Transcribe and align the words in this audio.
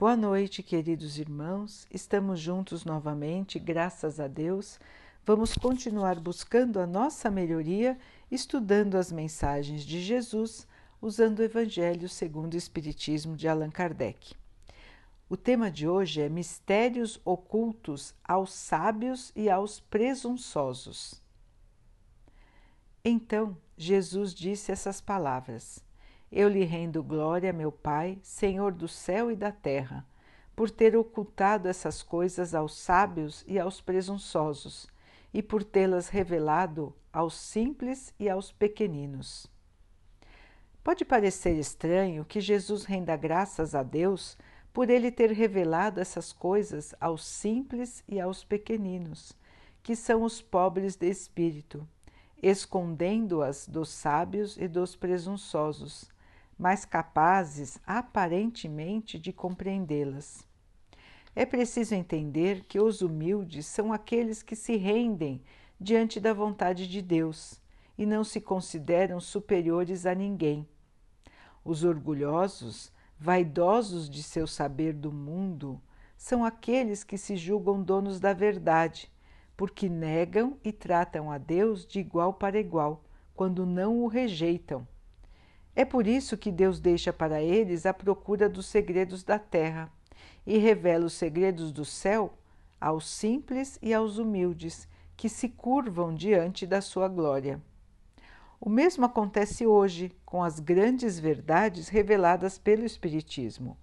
Boa 0.00 0.16
noite, 0.16 0.62
queridos 0.62 1.18
irmãos. 1.18 1.86
Estamos 1.90 2.40
juntos 2.40 2.86
novamente, 2.86 3.58
graças 3.58 4.18
a 4.18 4.26
Deus. 4.26 4.80
Vamos 5.26 5.52
continuar 5.52 6.18
buscando 6.18 6.80
a 6.80 6.86
nossa 6.86 7.30
melhoria, 7.30 7.98
estudando 8.30 8.94
as 8.94 9.12
mensagens 9.12 9.82
de 9.82 10.00
Jesus, 10.00 10.66
usando 11.02 11.40
o 11.40 11.42
Evangelho 11.42 12.08
segundo 12.08 12.54
o 12.54 12.56
Espiritismo 12.56 13.36
de 13.36 13.46
Allan 13.46 13.68
Kardec. 13.68 14.34
O 15.28 15.36
tema 15.36 15.70
de 15.70 15.86
hoje 15.86 16.22
é 16.22 16.30
Mistérios 16.30 17.20
ocultos 17.22 18.14
aos 18.24 18.54
sábios 18.54 19.30
e 19.36 19.50
aos 19.50 19.80
presunçosos. 19.80 21.22
Então, 23.04 23.54
Jesus 23.76 24.32
disse 24.34 24.72
essas 24.72 24.98
palavras. 24.98 25.89
Eu 26.32 26.48
lhe 26.48 26.62
rendo 26.62 27.02
glória, 27.02 27.52
meu 27.52 27.72
Pai, 27.72 28.16
Senhor 28.22 28.70
do 28.70 28.86
céu 28.86 29.32
e 29.32 29.34
da 29.34 29.50
terra, 29.50 30.06
por 30.54 30.70
ter 30.70 30.96
ocultado 30.96 31.66
essas 31.66 32.04
coisas 32.04 32.54
aos 32.54 32.76
sábios 32.76 33.44
e 33.48 33.58
aos 33.58 33.80
presunçosos, 33.80 34.86
e 35.34 35.42
por 35.42 35.64
tê-las 35.64 36.08
revelado 36.08 36.94
aos 37.12 37.34
simples 37.34 38.14
e 38.16 38.30
aos 38.30 38.52
pequeninos. 38.52 39.50
Pode 40.84 41.04
parecer 41.04 41.58
estranho 41.58 42.24
que 42.24 42.40
Jesus 42.40 42.84
renda 42.84 43.16
graças 43.16 43.74
a 43.74 43.82
Deus 43.82 44.38
por 44.72 44.88
ele 44.88 45.10
ter 45.10 45.32
revelado 45.32 45.98
essas 45.98 46.32
coisas 46.32 46.94
aos 47.00 47.24
simples 47.26 48.04
e 48.06 48.20
aos 48.20 48.44
pequeninos, 48.44 49.32
que 49.82 49.96
são 49.96 50.22
os 50.22 50.40
pobres 50.40 50.94
de 50.94 51.10
espírito, 51.10 51.84
escondendo-as 52.40 53.66
dos 53.66 53.88
sábios 53.88 54.56
e 54.56 54.68
dos 54.68 54.94
presunçosos 54.94 56.08
mais 56.60 56.84
capazes 56.84 57.80
aparentemente 57.86 59.18
de 59.18 59.32
compreendê-las. 59.32 60.46
É 61.34 61.46
preciso 61.46 61.94
entender 61.94 62.66
que 62.66 62.78
os 62.78 63.00
humildes 63.00 63.64
são 63.64 63.94
aqueles 63.94 64.42
que 64.42 64.54
se 64.54 64.76
rendem 64.76 65.42
diante 65.80 66.20
da 66.20 66.34
vontade 66.34 66.86
de 66.86 67.00
Deus 67.00 67.58
e 67.96 68.04
não 68.04 68.22
se 68.22 68.42
consideram 68.42 69.18
superiores 69.20 70.04
a 70.04 70.14
ninguém. 70.14 70.68
Os 71.64 71.82
orgulhosos, 71.82 72.92
vaidosos 73.18 74.10
de 74.10 74.22
seu 74.22 74.46
saber 74.46 74.92
do 74.92 75.10
mundo, 75.10 75.80
são 76.14 76.44
aqueles 76.44 77.02
que 77.02 77.16
se 77.16 77.36
julgam 77.36 77.82
donos 77.82 78.20
da 78.20 78.34
verdade, 78.34 79.10
porque 79.56 79.88
negam 79.88 80.58
e 80.62 80.72
tratam 80.72 81.30
a 81.30 81.38
Deus 81.38 81.86
de 81.86 82.00
igual 82.00 82.34
para 82.34 82.60
igual, 82.60 83.02
quando 83.34 83.64
não 83.64 84.02
o 84.02 84.06
rejeitam 84.08 84.86
é 85.74 85.84
por 85.84 86.06
isso 86.06 86.36
que 86.36 86.50
Deus 86.50 86.80
deixa 86.80 87.12
para 87.12 87.42
eles 87.42 87.86
a 87.86 87.94
procura 87.94 88.48
dos 88.48 88.66
segredos 88.66 89.22
da 89.22 89.38
terra 89.38 89.90
e 90.46 90.58
revela 90.58 91.06
os 91.06 91.12
segredos 91.12 91.72
do 91.72 91.84
céu 91.84 92.34
aos 92.80 93.08
simples 93.08 93.78
e 93.82 93.92
aos 93.92 94.18
humildes 94.18 94.88
que 95.16 95.28
se 95.28 95.48
curvam 95.48 96.14
diante 96.14 96.66
da 96.66 96.80
sua 96.80 97.06
glória. 97.08 97.60
O 98.60 98.68
mesmo 98.68 99.04
acontece 99.06 99.66
hoje 99.66 100.12
com 100.24 100.42
as 100.42 100.58
grandes 100.58 101.18
verdades 101.18 101.88
reveladas 101.88 102.58
pelo 102.58 102.84
Espiritismo. 102.84 103.76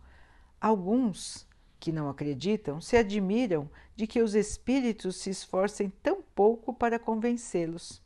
Alguns 0.59 1.47
que 1.79 1.91
não 1.91 2.09
acreditam 2.09 2.81
se 2.81 2.97
admiram 2.97 3.69
de 3.95 4.05
que 4.05 4.21
os 4.21 4.35
espíritos 4.35 5.17
se 5.17 5.29
esforcem 5.29 5.91
tão 6.01 6.21
pouco 6.21 6.73
para 6.73 6.99
convencê-los. 6.99 8.01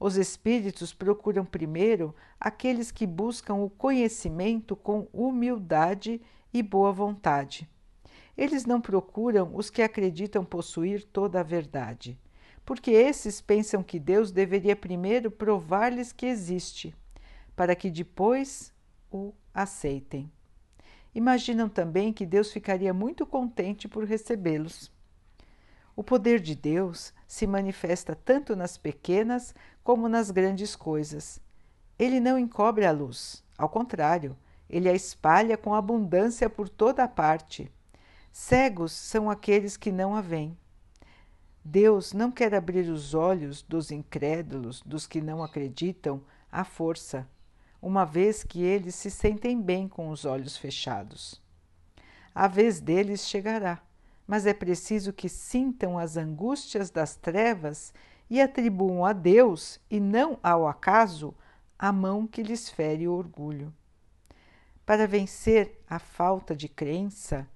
Os 0.00 0.16
espíritos 0.16 0.94
procuram 0.94 1.44
primeiro 1.44 2.14
aqueles 2.40 2.90
que 2.90 3.06
buscam 3.06 3.56
o 3.56 3.68
conhecimento 3.68 4.74
com 4.74 5.06
humildade 5.12 6.22
e 6.54 6.62
boa 6.62 6.90
vontade. 6.90 7.68
Eles 8.34 8.64
não 8.64 8.80
procuram 8.80 9.54
os 9.54 9.68
que 9.68 9.82
acreditam 9.82 10.42
possuir 10.42 11.04
toda 11.04 11.40
a 11.40 11.42
verdade, 11.42 12.18
porque 12.64 12.90
esses 12.92 13.42
pensam 13.42 13.82
que 13.82 14.00
Deus 14.00 14.32
deveria 14.32 14.74
primeiro 14.74 15.30
provar-lhes 15.30 16.12
que 16.12 16.24
existe, 16.24 16.94
para 17.54 17.76
que 17.76 17.90
depois 17.90 18.72
o 19.12 19.34
aceitem. 19.52 20.32
Imaginam 21.14 21.68
também 21.68 22.10
que 22.10 22.24
Deus 22.24 22.50
ficaria 22.50 22.94
muito 22.94 23.26
contente 23.26 23.86
por 23.86 24.04
recebê-los. 24.04 24.90
O 25.94 26.02
poder 26.02 26.40
de 26.40 26.54
Deus 26.54 27.12
se 27.28 27.46
manifesta 27.46 28.14
tanto 28.14 28.56
nas 28.56 28.78
pequenas 28.78 29.54
como 29.82 30.08
nas 30.08 30.30
grandes 30.30 30.76
coisas. 30.76 31.40
Ele 31.98 32.20
não 32.20 32.38
encobre 32.38 32.86
a 32.86 32.92
luz, 32.92 33.44
ao 33.58 33.68
contrário, 33.68 34.36
ele 34.68 34.88
a 34.88 34.94
espalha 34.94 35.56
com 35.56 35.74
abundância 35.74 36.48
por 36.48 36.68
toda 36.68 37.04
a 37.04 37.08
parte. 37.08 37.70
Cegos 38.32 38.92
são 38.92 39.28
aqueles 39.28 39.76
que 39.76 39.90
não 39.90 40.14
a 40.14 40.20
veem. 40.20 40.56
Deus 41.64 42.12
não 42.12 42.30
quer 42.30 42.54
abrir 42.54 42.88
os 42.88 43.12
olhos 43.12 43.62
dos 43.62 43.90
incrédulos, 43.90 44.80
dos 44.82 45.06
que 45.06 45.20
não 45.20 45.42
acreditam, 45.42 46.22
à 46.50 46.64
força, 46.64 47.28
uma 47.82 48.04
vez 48.04 48.42
que 48.42 48.62
eles 48.62 48.94
se 48.94 49.10
sentem 49.10 49.60
bem 49.60 49.88
com 49.88 50.08
os 50.08 50.24
olhos 50.24 50.56
fechados. 50.56 51.40
A 52.34 52.46
vez 52.48 52.80
deles 52.80 53.26
chegará 53.26 53.82
mas 54.30 54.46
é 54.46 54.54
preciso 54.54 55.12
que 55.12 55.28
sintam 55.28 55.98
as 55.98 56.16
angústias 56.16 56.88
das 56.88 57.16
trevas 57.16 57.92
e 58.30 58.40
atribuam 58.40 59.04
a 59.04 59.12
Deus 59.12 59.80
e 59.90 59.98
não 59.98 60.38
ao 60.40 60.68
acaso 60.68 61.34
a 61.76 61.92
mão 61.92 62.26
que 62.26 62.42
lhes 62.42 62.70
fere 62.70 63.08
o 63.08 63.12
orgulho. 63.12 63.74
Para 64.86 65.06
vencer 65.06 65.82
a 65.88 65.98
falta 65.98 66.54
de 66.54 66.68
crença, 66.68 67.48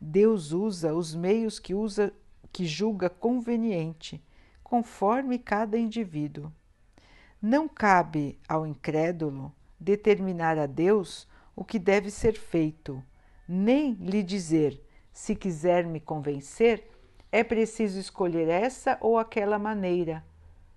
Deus 0.00 0.52
usa 0.52 0.94
os 0.94 1.14
meios 1.14 1.58
que 1.58 1.74
usa 1.74 2.12
que 2.52 2.66
julga 2.66 3.08
conveniente, 3.08 4.22
conforme 4.62 5.38
cada 5.38 5.78
indivíduo. 5.78 6.52
Não 7.40 7.68
cabe 7.68 8.38
ao 8.48 8.66
incrédulo 8.66 9.52
determinar 9.78 10.58
a 10.58 10.66
Deus 10.66 11.26
o 11.54 11.64
que 11.64 11.78
deve 11.78 12.10
ser 12.10 12.34
feito, 12.34 13.02
nem 13.48 13.94
lhe 13.94 14.22
dizer 14.22 14.82
se 15.12 15.34
quiser 15.34 15.84
me 15.84 15.98
convencer, 15.98 16.88
é 17.30 17.44
preciso 17.44 17.98
escolher 17.98 18.48
essa 18.48 18.96
ou 19.00 19.18
aquela 19.18 19.58
maneira, 19.58 20.24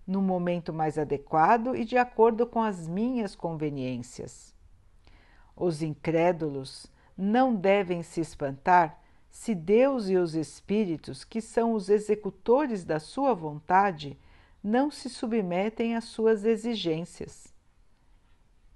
no 0.05 0.21
momento 0.21 0.73
mais 0.73 0.97
adequado 0.97 1.75
e 1.75 1.85
de 1.85 1.97
acordo 1.97 2.45
com 2.45 2.61
as 2.61 2.87
minhas 2.87 3.35
conveniências. 3.35 4.53
Os 5.55 5.81
incrédulos 5.81 6.87
não 7.17 7.55
devem 7.55 8.03
se 8.03 8.19
espantar 8.19 8.99
se 9.29 9.55
Deus 9.55 10.09
e 10.09 10.17
os 10.17 10.35
Espíritos, 10.35 11.23
que 11.23 11.39
são 11.39 11.73
os 11.73 11.89
executores 11.89 12.83
da 12.83 12.99
sua 12.99 13.33
vontade, 13.33 14.19
não 14.61 14.91
se 14.91 15.09
submetem 15.09 15.95
às 15.95 16.03
suas 16.03 16.43
exigências. 16.43 17.53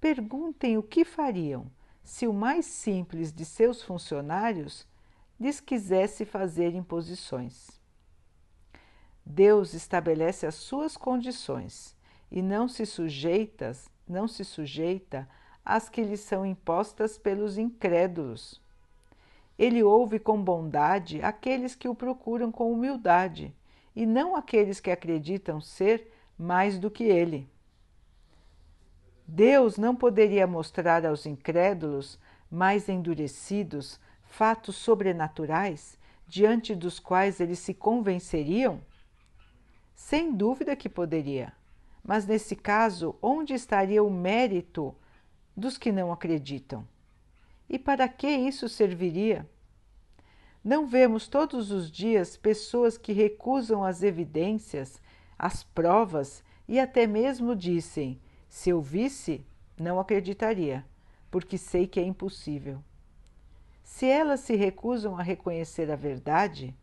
Perguntem 0.00 0.78
o 0.78 0.82
que 0.82 1.04
fariam 1.04 1.66
se 2.02 2.26
o 2.26 2.32
mais 2.32 2.64
simples 2.64 3.32
de 3.32 3.44
seus 3.44 3.82
funcionários 3.82 4.86
lhes 5.38 5.60
quisesse 5.60 6.24
fazer 6.24 6.74
imposições. 6.74 7.68
Deus 9.24 9.74
estabelece 9.74 10.46
as 10.46 10.54
suas 10.54 10.96
condições 10.96 11.96
e 12.30 12.40
não 12.40 12.68
se 12.68 12.86
sujeita, 12.86 13.72
não 14.08 14.28
se 14.28 14.44
sujeita 14.44 15.28
às 15.64 15.88
que 15.88 16.02
lhe 16.02 16.16
são 16.16 16.46
impostas 16.46 17.18
pelos 17.18 17.58
incrédulos. 17.58 18.62
Ele 19.58 19.82
ouve 19.82 20.18
com 20.18 20.40
bondade 20.40 21.20
aqueles 21.22 21.74
que 21.74 21.88
o 21.88 21.94
procuram 21.94 22.52
com 22.52 22.72
humildade 22.72 23.54
e 23.94 24.06
não 24.06 24.36
aqueles 24.36 24.78
que 24.78 24.90
acreditam 24.90 25.60
ser 25.60 26.12
mais 26.38 26.78
do 26.78 26.90
que 26.90 27.04
ele. 27.04 27.48
Deus 29.26 29.76
não 29.76 29.96
poderia 29.96 30.46
mostrar 30.46 31.04
aos 31.04 31.26
incrédulos 31.26 32.18
mais 32.48 32.88
endurecidos 32.88 33.98
fatos 34.36 34.76
sobrenaturais 34.76 35.98
diante 36.28 36.74
dos 36.74 36.98
quais 36.98 37.40
eles 37.40 37.58
se 37.58 37.72
convenceriam? 37.72 38.82
Sem 39.94 40.30
dúvida 40.30 40.76
que 40.76 40.90
poderia, 40.90 41.54
mas 42.04 42.26
nesse 42.26 42.54
caso, 42.54 43.16
onde 43.22 43.54
estaria 43.54 44.04
o 44.04 44.10
mérito 44.10 44.94
dos 45.56 45.78
que 45.78 45.90
não 45.90 46.12
acreditam? 46.12 46.86
E 47.66 47.78
para 47.78 48.06
que 48.08 48.28
isso 48.28 48.68
serviria? 48.68 49.48
Não 50.62 50.86
vemos 50.86 51.28
todos 51.28 51.70
os 51.70 51.90
dias 51.90 52.36
pessoas 52.36 52.98
que 52.98 53.14
recusam 53.14 53.82
as 53.82 54.02
evidências, 54.02 55.00
as 55.38 55.64
provas 55.64 56.44
e 56.68 56.78
até 56.78 57.06
mesmo 57.06 57.56
dizem: 57.56 58.20
se 58.50 58.68
eu 58.68 58.82
visse, 58.82 59.46
não 59.80 59.98
acreditaria, 59.98 60.84
porque 61.30 61.56
sei 61.56 61.86
que 61.86 61.98
é 61.98 62.02
impossível. 62.02 62.84
Se 63.86 64.04
elas 64.04 64.40
se 64.40 64.56
recusam 64.56 65.16
a 65.16 65.22
reconhecer 65.22 65.92
a 65.92 65.96
verdade, 65.96 66.74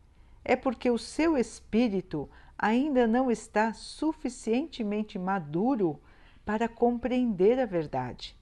é 0.42 0.56
porque 0.56 0.90
o 0.90 0.98
seu 0.98 1.36
espírito 1.36 2.28
ainda 2.58 3.06
não 3.06 3.30
está 3.30 3.74
suficientemente 3.74 5.18
maduro 5.18 6.00
para 6.46 6.66
compreender 6.66 7.60
a 7.60 7.66
verdade, 7.66 8.34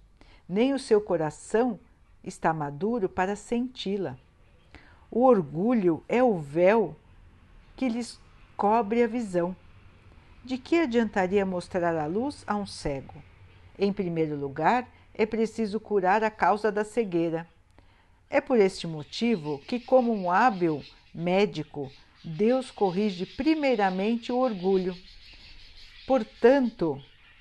nem 0.48 0.72
o 0.72 0.78
seu 0.78 1.00
coração 1.00 1.78
está 2.22 2.54
maduro 2.54 3.08
para 3.08 3.34
senti-la. 3.34 4.16
O 5.10 5.24
orgulho 5.24 6.02
é 6.08 6.22
o 6.22 6.38
véu 6.38 6.96
que 7.76 7.88
lhes 7.88 8.18
cobre 8.56 9.02
a 9.02 9.08
visão. 9.08 9.56
De 10.44 10.56
que 10.56 10.78
adiantaria 10.78 11.44
mostrar 11.44 11.96
a 11.96 12.06
luz 12.06 12.44
a 12.46 12.56
um 12.56 12.64
cego? 12.64 13.22
Em 13.76 13.92
primeiro 13.92 14.36
lugar, 14.36 14.88
é 15.12 15.26
preciso 15.26 15.80
curar 15.80 16.22
a 16.22 16.30
causa 16.30 16.70
da 16.70 16.84
cegueira. 16.84 17.46
É 18.32 18.40
por 18.40 18.58
este 18.58 18.86
motivo 18.86 19.58
que, 19.68 19.78
como 19.78 20.10
um 20.10 20.30
hábil 20.30 20.82
médico, 21.14 21.92
Deus 22.24 22.70
corrige 22.70 23.26
primeiramente 23.26 24.32
o 24.32 24.38
orgulho. 24.38 24.96
Portanto, 26.06 26.98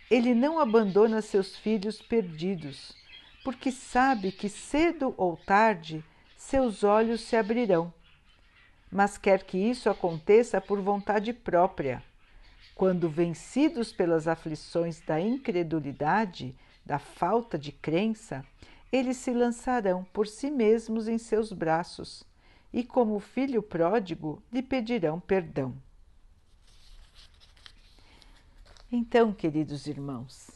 ele 0.10 0.36
não 0.36 0.60
abandona 0.60 1.22
seus 1.22 1.56
filhos 1.56 2.02
perdidos, 2.02 2.92
porque 3.42 3.72
sabe 3.72 4.34
que 4.34 4.50
cedo 4.50 5.16
ou 5.16 5.38
tarde 5.38 6.04
seus 6.36 6.84
olhos 6.84 7.22
se 7.22 7.38
abrirão. 7.38 7.94
Mas 8.92 9.18
quer 9.18 9.46
que 9.46 9.58
isso 9.58 9.90
aconteça 9.90 10.60
por 10.60 10.82
vontade 10.82 11.32
própria. 11.32 12.04
Quando 12.76 13.08
vencidos 13.08 13.94
pelas 13.94 14.28
aflições 14.28 15.00
da 15.00 15.22
incredulidade, 15.22 16.54
da 16.86 17.00
falta 17.00 17.58
de 17.58 17.72
crença, 17.72 18.46
eles 18.92 19.18
se 19.18 19.32
lançarão 19.32 20.04
por 20.06 20.28
si 20.28 20.52
mesmos 20.52 21.08
em 21.08 21.18
seus 21.18 21.54
braços 21.54 22.24
e, 22.74 22.84
como 22.84 23.20
filho 23.20 23.64
pródigo, 23.64 24.42
lhe 24.52 24.62
pedirão 24.62 25.20
perdão. 25.20 25.76
Então, 28.92 29.32
queridos 29.32 29.88
irmãos, 29.88 30.50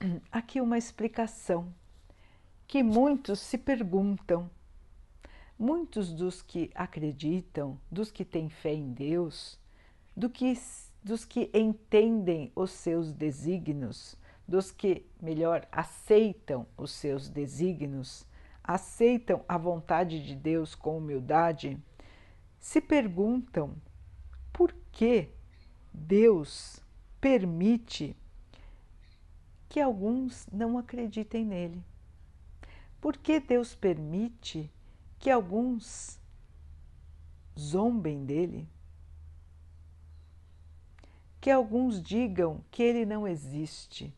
aqui 0.32 0.60
uma 0.60 0.76
explicação 0.76 1.72
que 2.66 2.82
muitos 2.82 3.38
se 3.38 3.56
perguntam. 3.56 4.50
Muitos 5.58 6.12
dos 6.12 6.42
que 6.42 6.70
acreditam, 6.74 7.78
dos 7.90 8.10
que 8.10 8.24
têm 8.24 8.50
fé 8.50 8.74
em 8.74 8.92
Deus, 8.92 9.58
do 10.14 10.28
que, 10.28 10.52
dos 11.02 11.24
que 11.24 11.50
entendem 11.54 12.52
os 12.54 12.72
seus 12.72 13.12
desígnios, 13.12 14.16
dos 14.46 14.70
que, 14.70 15.04
melhor, 15.20 15.66
aceitam 15.72 16.66
os 16.76 16.92
seus 16.92 17.28
desígnios, 17.28 18.26
aceitam 18.62 19.44
a 19.48 19.58
vontade 19.58 20.24
de 20.24 20.34
Deus 20.34 20.74
com 20.74 20.98
humildade, 20.98 21.78
se 22.58 22.80
perguntam 22.80 23.74
por 24.52 24.74
que 24.92 25.30
Deus 25.92 26.80
permite 27.20 28.16
que 29.68 29.80
alguns 29.80 30.46
não 30.52 30.78
acreditem 30.78 31.44
nele. 31.44 31.84
Por 33.00 33.16
que 33.16 33.38
Deus 33.40 33.74
permite 33.74 34.70
que 35.18 35.30
alguns 35.30 36.18
zombem 37.58 38.24
dele? 38.24 38.68
Que 41.40 41.50
alguns 41.50 42.02
digam 42.02 42.64
que 42.70 42.82
ele 42.82 43.04
não 43.04 43.26
existe? 43.26 44.14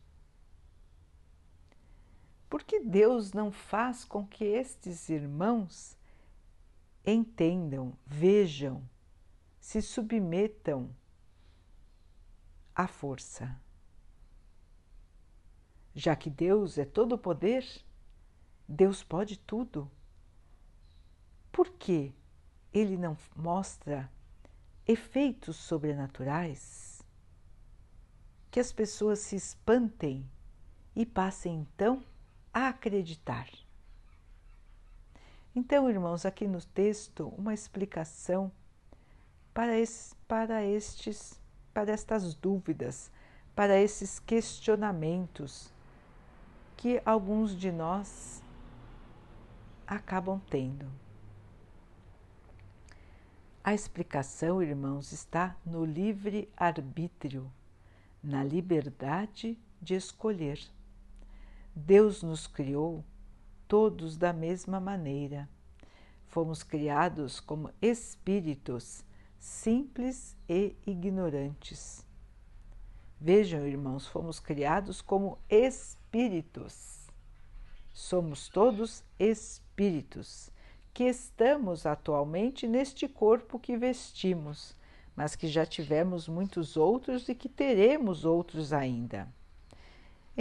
Por 2.49 2.63
que 2.63 2.79
Deus 2.79 3.31
não 3.31 3.51
faz 3.51 4.03
com 4.03 4.25
que 4.25 4.43
estes 4.43 5.07
irmãos 5.07 5.95
entendam, 7.05 7.93
vejam, 8.03 8.83
se 9.59 9.83
submetam 9.83 10.89
à 12.73 12.87
força? 12.87 13.55
Já 15.93 16.15
que 16.15 16.29
Deus 16.29 16.79
é 16.79 16.85
todo 16.85 17.19
poder, 17.19 17.63
Deus 18.67 19.03
pode 19.03 19.37
tudo. 19.37 19.89
Por 21.51 21.69
que 21.73 22.11
ele 22.73 22.97
não 22.97 23.15
mostra 23.35 24.11
efeitos 24.87 25.55
sobrenaturais? 25.55 27.03
Que 28.49 28.59
as 28.59 28.71
pessoas 28.71 29.19
se 29.19 29.35
espantem 29.35 30.27
e 30.95 31.05
passem 31.05 31.59
então 31.59 32.03
acreditar. 32.67 33.47
Então, 35.55 35.89
irmãos, 35.89 36.25
aqui 36.25 36.47
no 36.47 36.61
texto, 36.61 37.27
uma 37.37 37.53
explicação 37.53 38.51
para, 39.53 39.77
esse, 39.77 40.15
para 40.27 40.63
estes, 40.63 41.39
para 41.73 41.91
estas 41.91 42.33
dúvidas, 42.33 43.11
para 43.55 43.79
esses 43.79 44.19
questionamentos 44.19 45.73
que 46.77 47.01
alguns 47.03 47.57
de 47.57 47.71
nós 47.71 48.41
acabam 49.85 50.39
tendo. 50.49 50.85
A 53.61 53.73
explicação, 53.73 54.63
irmãos, 54.63 55.11
está 55.11 55.55
no 55.65 55.83
livre-arbítrio, 55.83 57.51
na 58.23 58.43
liberdade 58.43 59.57
de 59.81 59.95
escolher. 59.95 60.59
Deus 61.75 62.23
nos 62.23 62.47
criou 62.47 63.03
todos 63.67 64.17
da 64.17 64.33
mesma 64.33 64.79
maneira. 64.79 65.49
Fomos 66.27 66.63
criados 66.63 67.39
como 67.39 67.71
espíritos 67.81 69.03
simples 69.39 70.35
e 70.47 70.75
ignorantes. 70.85 72.05
Vejam, 73.19 73.65
irmãos, 73.65 74.07
fomos 74.07 74.39
criados 74.39 75.01
como 75.01 75.37
espíritos. 75.49 77.07
Somos 77.93 78.47
todos 78.49 79.03
espíritos 79.17 80.51
que 80.93 81.03
estamos 81.05 81.85
atualmente 81.85 82.67
neste 82.67 83.07
corpo 83.07 83.59
que 83.59 83.77
vestimos, 83.77 84.75
mas 85.15 85.35
que 85.35 85.47
já 85.47 85.65
tivemos 85.65 86.27
muitos 86.27 86.75
outros 86.77 87.29
e 87.29 87.35
que 87.35 87.49
teremos 87.49 88.25
outros 88.25 88.73
ainda. 88.73 89.27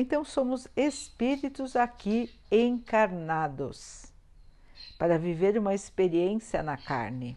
Então, 0.00 0.24
somos 0.24 0.68
espíritos 0.76 1.74
aqui 1.74 2.32
encarnados 2.52 4.12
para 4.96 5.18
viver 5.18 5.58
uma 5.58 5.74
experiência 5.74 6.62
na 6.62 6.76
carne. 6.76 7.36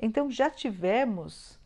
Então, 0.00 0.30
já 0.30 0.48
tivemos 0.48 1.58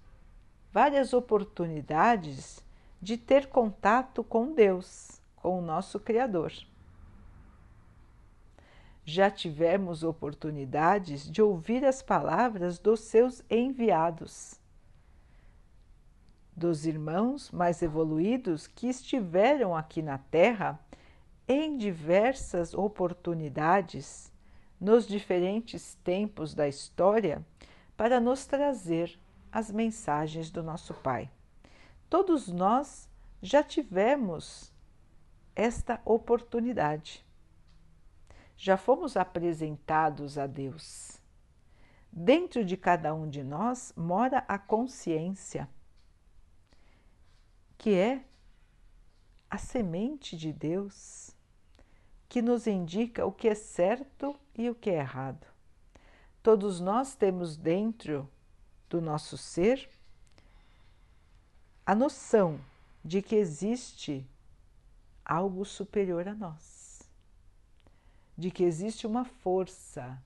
várias 0.72 1.12
oportunidades 1.12 2.64
de 2.98 3.18
ter 3.18 3.48
contato 3.48 4.24
com 4.24 4.54
Deus, 4.54 5.20
com 5.36 5.58
o 5.58 5.62
nosso 5.62 6.00
Criador. 6.00 6.50
Já 9.04 9.30
tivemos 9.30 10.02
oportunidades 10.02 11.30
de 11.30 11.42
ouvir 11.42 11.84
as 11.84 12.00
palavras 12.00 12.78
dos 12.78 13.00
seus 13.00 13.42
enviados, 13.50 14.58
dos 16.54 16.86
irmãos 16.86 17.50
mais 17.50 17.82
evoluídos 17.82 18.66
que 18.66 18.88
estiveram 18.88 19.74
aqui 19.74 20.02
na 20.02 20.18
Terra 20.18 20.78
em 21.48 21.76
diversas 21.76 22.74
oportunidades 22.74 24.32
nos 24.80 25.06
diferentes 25.06 25.94
tempos 26.02 26.54
da 26.54 26.68
história 26.68 27.44
para 27.96 28.20
nos 28.20 28.46
trazer 28.46 29.18
as 29.50 29.70
mensagens 29.70 30.50
do 30.50 30.62
nosso 30.62 30.94
Pai. 30.94 31.30
Todos 32.08 32.48
nós 32.48 33.08
já 33.40 33.62
tivemos 33.62 34.72
esta 35.54 36.00
oportunidade. 36.04 37.24
Já 38.56 38.76
fomos 38.76 39.16
apresentados 39.16 40.38
a 40.38 40.46
Deus. 40.46 41.20
Dentro 42.10 42.64
de 42.64 42.76
cada 42.76 43.14
um 43.14 43.28
de 43.28 43.42
nós 43.42 43.92
mora 43.96 44.44
a 44.46 44.58
consciência, 44.58 45.68
que 47.82 47.96
é 47.96 48.24
a 49.50 49.58
semente 49.58 50.36
de 50.36 50.52
Deus, 50.52 51.32
que 52.28 52.40
nos 52.40 52.68
indica 52.68 53.26
o 53.26 53.32
que 53.32 53.48
é 53.48 53.56
certo 53.56 54.38
e 54.54 54.70
o 54.70 54.74
que 54.76 54.88
é 54.88 55.00
errado. 55.00 55.44
Todos 56.44 56.78
nós 56.78 57.16
temos 57.16 57.56
dentro 57.56 58.30
do 58.88 59.00
nosso 59.00 59.36
ser 59.36 59.90
a 61.84 61.92
noção 61.92 62.60
de 63.04 63.20
que 63.20 63.34
existe 63.34 64.30
algo 65.24 65.64
superior 65.64 66.28
a 66.28 66.36
nós, 66.36 67.02
de 68.38 68.52
que 68.52 68.62
existe 68.62 69.08
uma 69.08 69.24
força 69.24 70.22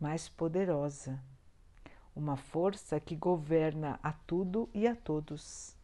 mais 0.00 0.28
poderosa, 0.28 1.22
uma 2.16 2.36
força 2.36 2.98
que 2.98 3.14
governa 3.14 4.00
a 4.02 4.12
tudo 4.12 4.68
e 4.74 4.88
a 4.88 4.96
todos. 4.96 5.75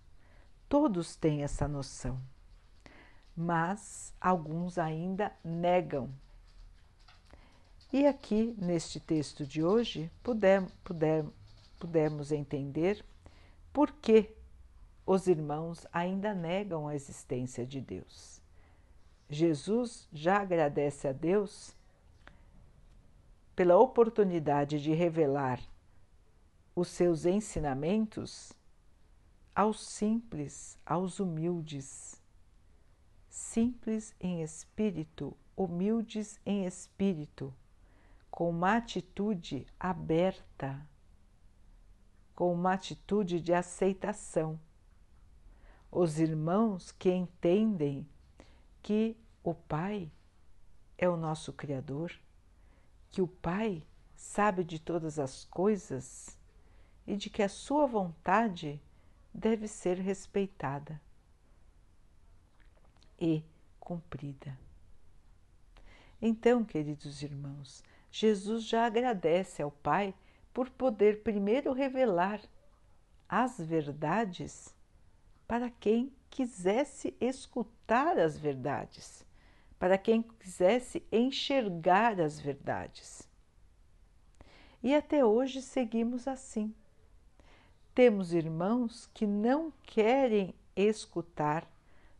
Todos 0.72 1.16
têm 1.16 1.42
essa 1.42 1.68
noção, 1.68 2.18
mas 3.36 4.14
alguns 4.18 4.78
ainda 4.78 5.30
negam 5.44 6.10
e 7.92 8.06
aqui 8.06 8.56
neste 8.56 8.98
texto 8.98 9.46
de 9.46 9.62
hoje 9.62 10.10
puder, 10.22 10.66
puder, 10.82 11.26
pudemos 11.78 12.32
entender 12.32 13.04
por 13.70 13.92
que 13.92 14.34
os 15.04 15.26
irmãos 15.26 15.86
ainda 15.92 16.32
negam 16.32 16.88
a 16.88 16.94
existência 16.94 17.66
de 17.66 17.78
Deus. 17.78 18.40
Jesus 19.28 20.08
já 20.10 20.40
agradece 20.40 21.06
a 21.06 21.12
Deus 21.12 21.76
pela 23.54 23.76
oportunidade 23.76 24.80
de 24.80 24.94
revelar 24.94 25.60
os 26.74 26.88
seus 26.88 27.26
ensinamentos 27.26 28.54
aos 29.54 29.86
simples, 29.86 30.78
aos 30.84 31.20
humildes, 31.20 32.20
simples 33.28 34.14
em 34.18 34.42
espírito, 34.42 35.36
humildes 35.54 36.40
em 36.46 36.64
espírito, 36.64 37.52
com 38.30 38.48
uma 38.48 38.76
atitude 38.76 39.66
aberta, 39.78 40.86
com 42.34 42.52
uma 42.52 42.72
atitude 42.72 43.40
de 43.40 43.52
aceitação. 43.52 44.58
Os 45.90 46.18
irmãos 46.18 46.90
que 46.90 47.12
entendem 47.12 48.08
que 48.82 49.14
o 49.44 49.52
Pai 49.52 50.10
é 50.96 51.06
o 51.06 51.16
nosso 51.16 51.52
Criador, 51.52 52.10
que 53.10 53.20
o 53.20 53.28
Pai 53.28 53.82
sabe 54.16 54.64
de 54.64 54.78
todas 54.78 55.18
as 55.18 55.44
coisas 55.44 56.38
e 57.06 57.16
de 57.16 57.28
que 57.28 57.42
a 57.42 57.48
sua 57.50 57.86
vontade 57.86 58.80
deve 59.32 59.66
ser 59.66 59.98
respeitada 59.98 61.00
e 63.18 63.42
cumprida. 63.78 64.58
Então, 66.20 66.64
queridos 66.64 67.22
irmãos, 67.22 67.82
Jesus 68.10 68.64
já 68.64 68.86
agradece 68.86 69.62
ao 69.62 69.70
Pai 69.70 70.14
por 70.52 70.68
poder 70.70 71.22
primeiro 71.22 71.72
revelar 71.72 72.40
as 73.28 73.58
verdades 73.58 74.74
para 75.48 75.70
quem 75.70 76.12
quisesse 76.28 77.16
escutar 77.20 78.18
as 78.18 78.38
verdades, 78.38 79.24
para 79.78 79.96
quem 79.98 80.22
quisesse 80.22 81.02
enxergar 81.10 82.20
as 82.20 82.38
verdades. 82.38 83.28
E 84.82 84.94
até 84.94 85.24
hoje 85.24 85.62
seguimos 85.62 86.28
assim 86.28 86.74
temos 87.94 88.32
irmãos 88.32 89.08
que 89.12 89.26
não 89.26 89.72
querem 89.82 90.54
escutar, 90.74 91.70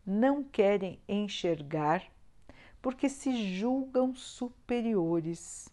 não 0.05 0.43
querem 0.45 0.99
enxergar, 1.09 2.05
porque 2.81 3.09
se 3.09 3.57
julgam 3.57 4.15
superiores. 4.15 5.71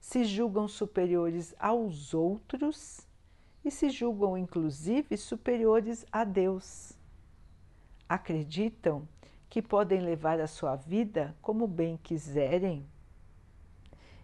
Se 0.00 0.24
julgam 0.24 0.66
superiores 0.66 1.54
aos 1.58 2.14
outros 2.14 3.06
e 3.64 3.70
se 3.70 3.90
julgam, 3.90 4.36
inclusive, 4.36 5.16
superiores 5.16 6.04
a 6.10 6.24
Deus. 6.24 6.92
Acreditam 8.08 9.06
que 9.48 9.62
podem 9.62 10.00
levar 10.00 10.40
a 10.40 10.46
sua 10.46 10.76
vida 10.76 11.36
como 11.42 11.66
bem 11.66 11.96
quiserem 12.02 12.86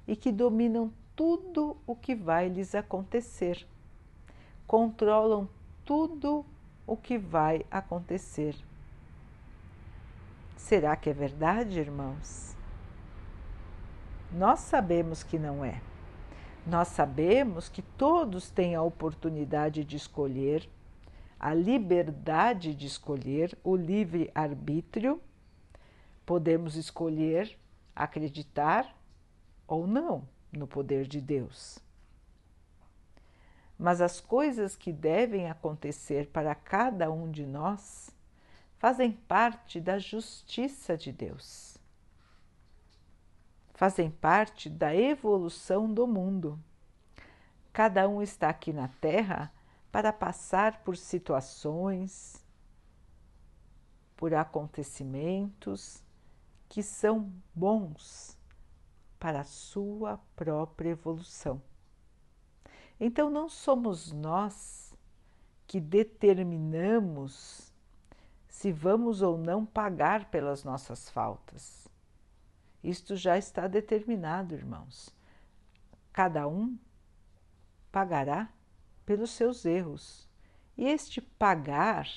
e 0.07 0.17
que 0.17 0.33
dominam 0.33 0.93
tudo 1.15 1.77
o 1.87 1.95
que 1.95 2.15
vai 2.15 2.49
lhes 2.49 2.75
acontecer 2.75 3.67
controlam 4.67 5.49
tudo 5.85 6.45
o 6.87 6.97
que 6.97 7.19
vai 7.19 7.65
acontecer. 7.71 8.57
Será 10.57 10.97
que 10.97 11.11
é 11.11 11.13
verdade, 11.13 11.79
irmãos? 11.79 12.57
Nós 14.31 14.61
sabemos 14.61 15.23
que 15.23 15.39
não 15.39 15.65
é. 15.65 15.81
Nós 16.67 16.89
sabemos 16.89 17.69
que 17.69 17.83
todos 17.83 18.49
têm 18.49 18.75
a 18.75 18.83
oportunidade 18.83 19.85
de 19.85 19.97
escolher, 19.97 20.69
a 21.39 21.53
liberdade 21.53 22.75
de 22.75 22.87
escolher, 22.87 23.59
o 23.65 23.75
livre-arbítrio. 23.75 25.21
Podemos 26.25 26.77
escolher 26.77 27.59
acreditar 27.95 28.97
ou 29.67 29.87
não 29.87 30.27
no 30.53 30.67
poder 30.67 31.07
de 31.07 31.21
Deus 31.21 31.83
mas 33.83 34.01
as 34.01 34.21
coisas 34.21 34.77
que 34.77 34.93
devem 34.93 35.51
acontecer 35.51 36.29
para 36.29 36.55
cada 36.55 37.11
um 37.11 37.29
de 37.29 37.45
nós 37.45 38.15
fazem 38.79 39.11
parte 39.11 39.81
da 39.81 39.99
justiça 39.99 40.97
de 40.97 41.11
Deus. 41.11 41.77
Fazem 43.75 44.09
parte 44.09 44.71
da 44.71 44.95
evolução 44.95 45.93
do 45.93 46.07
mundo. 46.07 46.57
Cada 47.73 48.09
um 48.09 48.23
está 48.23 48.51
aqui 48.51 48.73
na 48.73 48.87
Terra 48.87 49.53
para 49.91 50.13
passar 50.13 50.85
por 50.85 50.97
situações, 50.97 52.41
por 54.17 54.33
acontecimentos 54.33 56.01
que 56.69 56.85
são 56.85 57.33
bons 57.53 58.39
para 59.19 59.41
a 59.41 59.45
sua 59.45 60.21
própria 60.37 60.91
evolução. 60.91 61.61
Então, 63.05 63.29
não 63.29 63.49
somos 63.49 64.13
nós 64.13 64.95
que 65.67 65.81
determinamos 65.81 67.73
se 68.47 68.71
vamos 68.71 69.23
ou 69.23 69.37
não 69.37 69.67
pagar 69.67 70.31
pelas 70.31 70.63
nossas 70.63 71.11
faltas. 71.11 71.89
Isto 72.81 73.17
já 73.17 73.37
está 73.37 73.67
determinado, 73.67 74.55
irmãos. 74.55 75.13
Cada 76.13 76.47
um 76.47 76.79
pagará 77.91 78.49
pelos 79.05 79.33
seus 79.33 79.65
erros. 79.65 80.29
E 80.79 80.85
este 80.85 81.21
pagar 81.21 82.09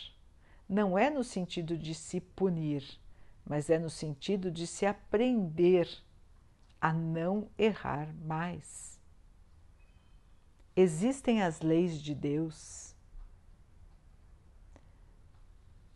não 0.70 0.96
é 0.96 1.10
no 1.10 1.24
sentido 1.24 1.76
de 1.76 1.96
se 1.96 2.22
punir, 2.22 2.84
mas 3.44 3.72
é 3.72 3.80
no 3.80 3.90
sentido 3.90 4.52
de 4.52 4.68
se 4.68 4.86
aprender 4.86 5.90
a 6.80 6.94
não 6.94 7.50
errar 7.58 8.14
mais. 8.24 8.95
Existem 10.76 11.42
as 11.42 11.62
leis 11.62 12.02
de 12.02 12.14
Deus. 12.14 12.94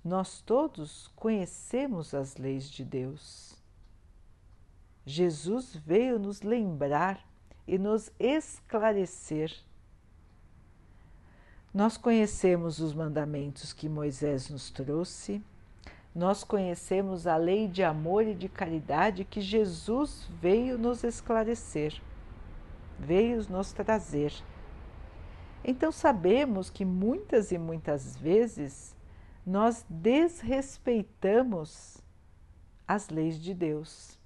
Nós 0.03 0.41
todos 0.41 1.07
conhecemos 1.15 2.13
as 2.13 2.37
leis 2.37 2.69
de 2.69 2.85
Deus. 2.85 3.55
Jesus 5.05 5.75
veio 5.75 6.17
nos 6.17 6.41
lembrar 6.41 7.27
e 7.67 7.77
nos 7.77 8.09
esclarecer. 8.17 9.53
Nós 11.73 11.97
conhecemos 11.97 12.79
os 12.79 12.93
mandamentos 12.93 13.73
que 13.73 13.89
Moisés 13.89 14.49
nos 14.49 14.71
trouxe, 14.71 15.43
nós 16.15 16.43
conhecemos 16.43 17.27
a 17.27 17.37
lei 17.37 17.67
de 17.67 17.83
amor 17.83 18.25
e 18.25 18.33
de 18.33 18.49
caridade 18.49 19.23
que 19.23 19.41
Jesus 19.41 20.27
veio 20.41 20.77
nos 20.77 21.03
esclarecer, 21.03 22.01
veio 22.97 23.45
nos 23.49 23.71
trazer. 23.71 24.33
Então 25.63 25.91
sabemos 25.91 26.69
que 26.69 26.85
muitas 26.85 27.51
e 27.51 27.57
muitas 27.57 28.15
vezes 28.15 28.95
nós 29.45 29.85
desrespeitamos 29.89 31.97
as 32.87 33.09
leis 33.09 33.39
de 33.39 33.53
Deus. 33.53 34.17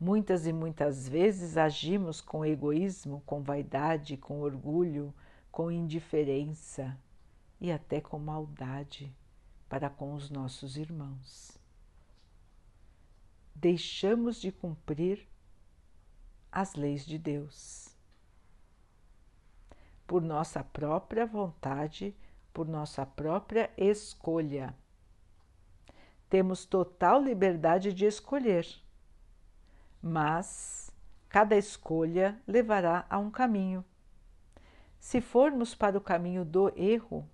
Muitas 0.00 0.46
e 0.46 0.52
muitas 0.52 1.08
vezes 1.08 1.56
agimos 1.56 2.20
com 2.20 2.44
egoísmo, 2.44 3.20
com 3.26 3.42
vaidade, 3.42 4.16
com 4.16 4.40
orgulho, 4.40 5.12
com 5.50 5.70
indiferença 5.70 6.96
e 7.60 7.72
até 7.72 8.00
com 8.00 8.18
maldade 8.18 9.14
para 9.68 9.90
com 9.90 10.14
os 10.14 10.30
nossos 10.30 10.76
irmãos. 10.76 11.58
Deixamos 13.54 14.40
de 14.40 14.52
cumprir 14.52 15.26
as 16.50 16.74
leis 16.76 17.04
de 17.04 17.18
Deus 17.18 17.87
por 20.08 20.22
nossa 20.22 20.64
própria 20.64 21.26
vontade, 21.26 22.16
por 22.50 22.66
nossa 22.66 23.04
própria 23.04 23.70
escolha. 23.76 24.74
Temos 26.30 26.64
total 26.64 27.22
liberdade 27.22 27.92
de 27.92 28.06
escolher, 28.06 28.66
mas 30.00 30.90
cada 31.28 31.56
escolha 31.56 32.40
levará 32.46 33.04
a 33.10 33.18
um 33.18 33.30
caminho. 33.30 33.84
Se 34.98 35.20
formos 35.20 35.74
para 35.74 35.98
o 35.98 36.00
caminho 36.00 36.42
do 36.42 36.72
erro, 36.74 37.28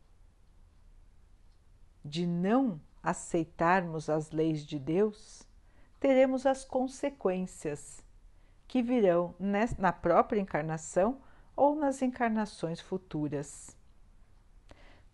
de 2.05 2.27
não 2.27 2.81
aceitarmos 3.01 4.11
as 4.11 4.33
leis 4.33 4.67
de 4.67 4.81
Deus, 4.81 5.47
teremos 6.01 6.45
as 6.45 6.65
consequências 6.65 8.05
que 8.67 8.83
virão 8.83 9.33
na 9.79 9.93
própria 9.93 10.41
encarnação 10.41 11.23
ou 11.57 11.75
nas 11.75 12.03
encarnações 12.03 12.81
futuras. 12.81 13.77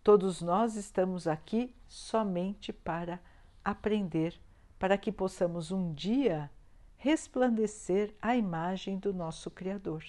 Todos 0.03 0.41
nós 0.41 0.77
estamos 0.77 1.27
aqui 1.27 1.75
somente 1.87 2.73
para 2.73 3.21
aprender, 3.65 4.41
para 4.79 4.97
que 4.97 5.13
possamos 5.13 5.71
um 5.71 5.93
dia 5.93 6.51
resplandecer 6.97 8.15
a 8.21 8.37
imagem 8.37 8.99
do 8.99 9.13
nosso 9.13 9.51
Criador. 9.51 10.05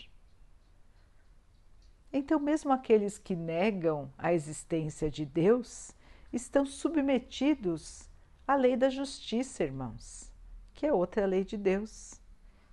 Então, 2.13 2.39
mesmo 2.39 2.71
aqueles 2.71 3.17
que 3.17 3.35
negam 3.35 4.11
a 4.17 4.33
existência 4.33 5.09
de 5.09 5.25
Deus 5.25 5.91
estão 6.31 6.65
submetidos 6.65 8.09
à 8.45 8.55
lei 8.55 8.75
da 8.75 8.89
justiça, 8.89 9.63
irmãos, 9.63 10.29
que 10.73 10.85
é 10.85 10.93
outra 10.93 11.25
lei 11.25 11.45
de 11.45 11.55
Deus, 11.57 12.19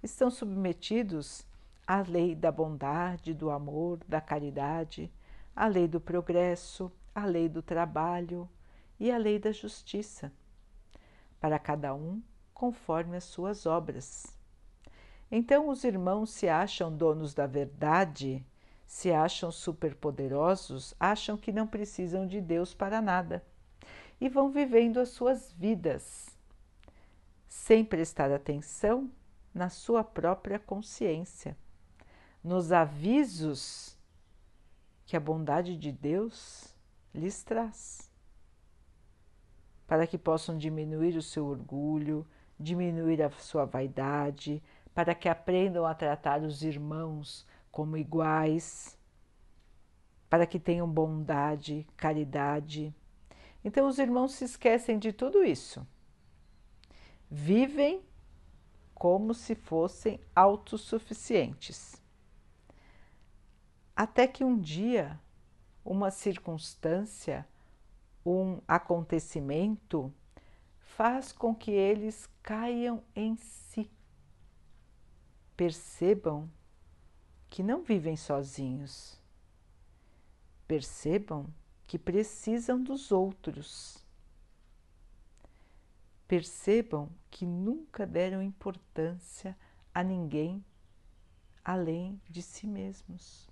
estão 0.03 0.31
submetidos 0.31 1.47
à 1.89 2.03
lei 2.03 2.35
da 2.35 2.53
bondade, 2.53 3.33
do 3.33 3.51
amor, 3.51 3.99
da 4.07 4.21
caridade, 4.21 5.11
à 5.57 5.67
lei 5.67 5.89
do 5.89 5.99
progresso, 5.99 6.93
à 7.15 7.25
lei 7.25 7.49
do 7.49 7.63
trabalho 7.63 8.47
e 9.01 9.11
à 9.11 9.17
lei 9.17 9.39
da 9.39 9.53
justiça, 9.53 10.31
para 11.41 11.59
cada 11.59 11.95
um 11.95 12.23
conforme 12.53 13.17
as 13.17 13.25
suas 13.25 13.65
obras. 13.65 14.37
Então 15.31 15.71
os 15.71 15.83
irmãos 15.83 16.29
se 16.29 16.47
acham 16.47 16.95
donos 16.95 17.33
da 17.33 17.47
verdade, 17.47 18.45
se 18.87 19.11
acham 19.11 19.51
superpoderosos, 19.51 20.95
acham 21.01 21.39
que 21.39 21.51
não 21.51 21.67
precisam 21.67 22.27
de 22.27 22.39
Deus 22.39 22.75
para 22.75 23.01
nada 23.01 23.43
e 24.21 24.29
vão 24.29 24.51
vivendo 24.51 25.01
as 25.01 25.09
suas 25.09 25.53
vidas 25.53 26.29
sem 27.47 27.83
prestar 27.83 28.31
atenção 28.31 29.11
na 29.55 29.71
sua 29.71 30.05
própria 30.05 30.59
consciência, 30.59 31.57
nos 32.43 32.73
avisos 32.73 33.97
que 35.05 35.17
a 35.17 35.21
bondade 35.21 35.77
de 35.77 35.91
Deus 35.91 36.75
lhes 37.15 37.43
traz, 37.43 38.11
para 39.87 40.07
que 40.07 40.19
possam 40.19 40.57
diminuir 40.57 41.17
o 41.17 41.23
seu 41.23 41.47
orgulho, 41.47 42.27
diminuir 42.59 43.23
a 43.23 43.31
sua 43.31 43.65
vaidade, 43.65 44.63
para 44.95 45.15
que 45.15 45.29
aprendam 45.29 45.87
a 45.87 45.95
tratar 45.95 46.43
os 46.43 46.63
irmãos 46.63 47.47
como 47.71 47.97
iguais, 47.97 48.99
para 50.29 50.47
que 50.47 50.59
tenham 50.59 50.89
bondade, 50.89 51.87
caridade. 51.97 52.95
Então, 53.65 53.89
os 53.89 53.99
irmãos 53.99 54.33
se 54.33 54.45
esquecem 54.45 54.99
de 54.99 55.13
tudo 55.13 55.43
isso. 55.45 55.87
Vivem 57.31 58.03
como 58.95 59.33
se 59.33 59.55
fossem 59.55 60.21
autossuficientes. 60.35 61.98
Até 63.99 64.29
que 64.29 64.45
um 64.45 64.57
dia, 64.57 65.21
uma 65.85 66.13
circunstância, 66.13 67.45
um 68.25 68.61
acontecimento 68.69 70.15
faz 70.79 71.33
com 71.33 71.53
que 71.53 71.73
eles 71.73 72.31
caiam 72.41 73.03
em 73.13 73.35
si. 73.35 73.91
Percebam 75.57 76.49
que 77.51 77.61
não 77.61 77.83
vivem 77.83 78.17
sozinhos. 78.17 79.21
Percebam 80.69 81.53
que 81.85 81.99
precisam 81.99 82.81
dos 82.81 83.11
outros. 83.11 84.07
Percebam 86.29 87.11
que 87.29 87.45
nunca 87.45 88.07
deram 88.07 88.41
importância 88.41 89.59
a 89.93 90.05
ninguém 90.05 90.65
além 91.65 92.23
de 92.31 92.43
si 92.43 92.65
mesmos. 92.65 93.48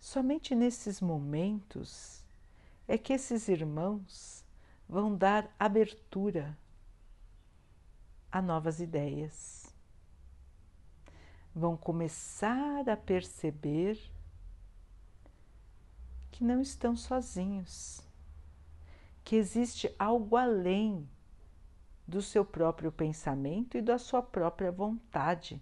Somente 0.00 0.54
nesses 0.54 0.98
momentos 0.98 2.24
é 2.88 2.96
que 2.96 3.12
esses 3.12 3.48
irmãos 3.48 4.42
vão 4.88 5.14
dar 5.14 5.54
abertura 5.58 6.58
a 8.32 8.40
novas 8.40 8.80
ideias. 8.80 9.72
Vão 11.54 11.76
começar 11.76 12.88
a 12.88 12.96
perceber 12.96 14.00
que 16.30 16.42
não 16.42 16.62
estão 16.62 16.96
sozinhos, 16.96 18.00
que 19.22 19.36
existe 19.36 19.94
algo 19.98 20.34
além 20.34 21.06
do 22.06 22.22
seu 22.22 22.44
próprio 22.44 22.90
pensamento 22.90 23.76
e 23.76 23.82
da 23.82 23.98
sua 23.98 24.22
própria 24.22 24.72
vontade. 24.72 25.60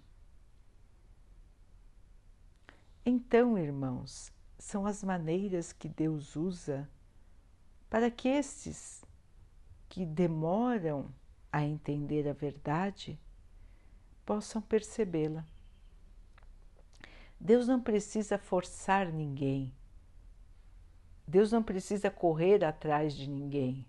Então, 3.05 3.57
irmãos, 3.57 4.33
são 4.59 4.87
as 4.87 5.03
maneiras 5.03 5.73
que 5.73 5.89
Deus 5.89 6.37
usa 6.37 6.89
para 7.89 8.11
que 8.11 8.29
estes 8.29 9.05
que 9.89 10.05
demoram 10.05 11.13
a 11.51 11.65
entender 11.65 12.29
a 12.29 12.33
verdade 12.33 13.19
possam 14.27 14.61
percebê-la. 14.61 15.45
Deus 17.41 17.67
não 17.67 17.81
precisa 17.81 18.37
forçar 18.37 19.11
ninguém. 19.13 19.73
Deus 21.27 21.53
não 21.53 21.63
precisa 21.63 22.11
correr 22.11 22.65
atrás 22.65 23.15
de 23.15 23.29
ninguém. 23.29 23.87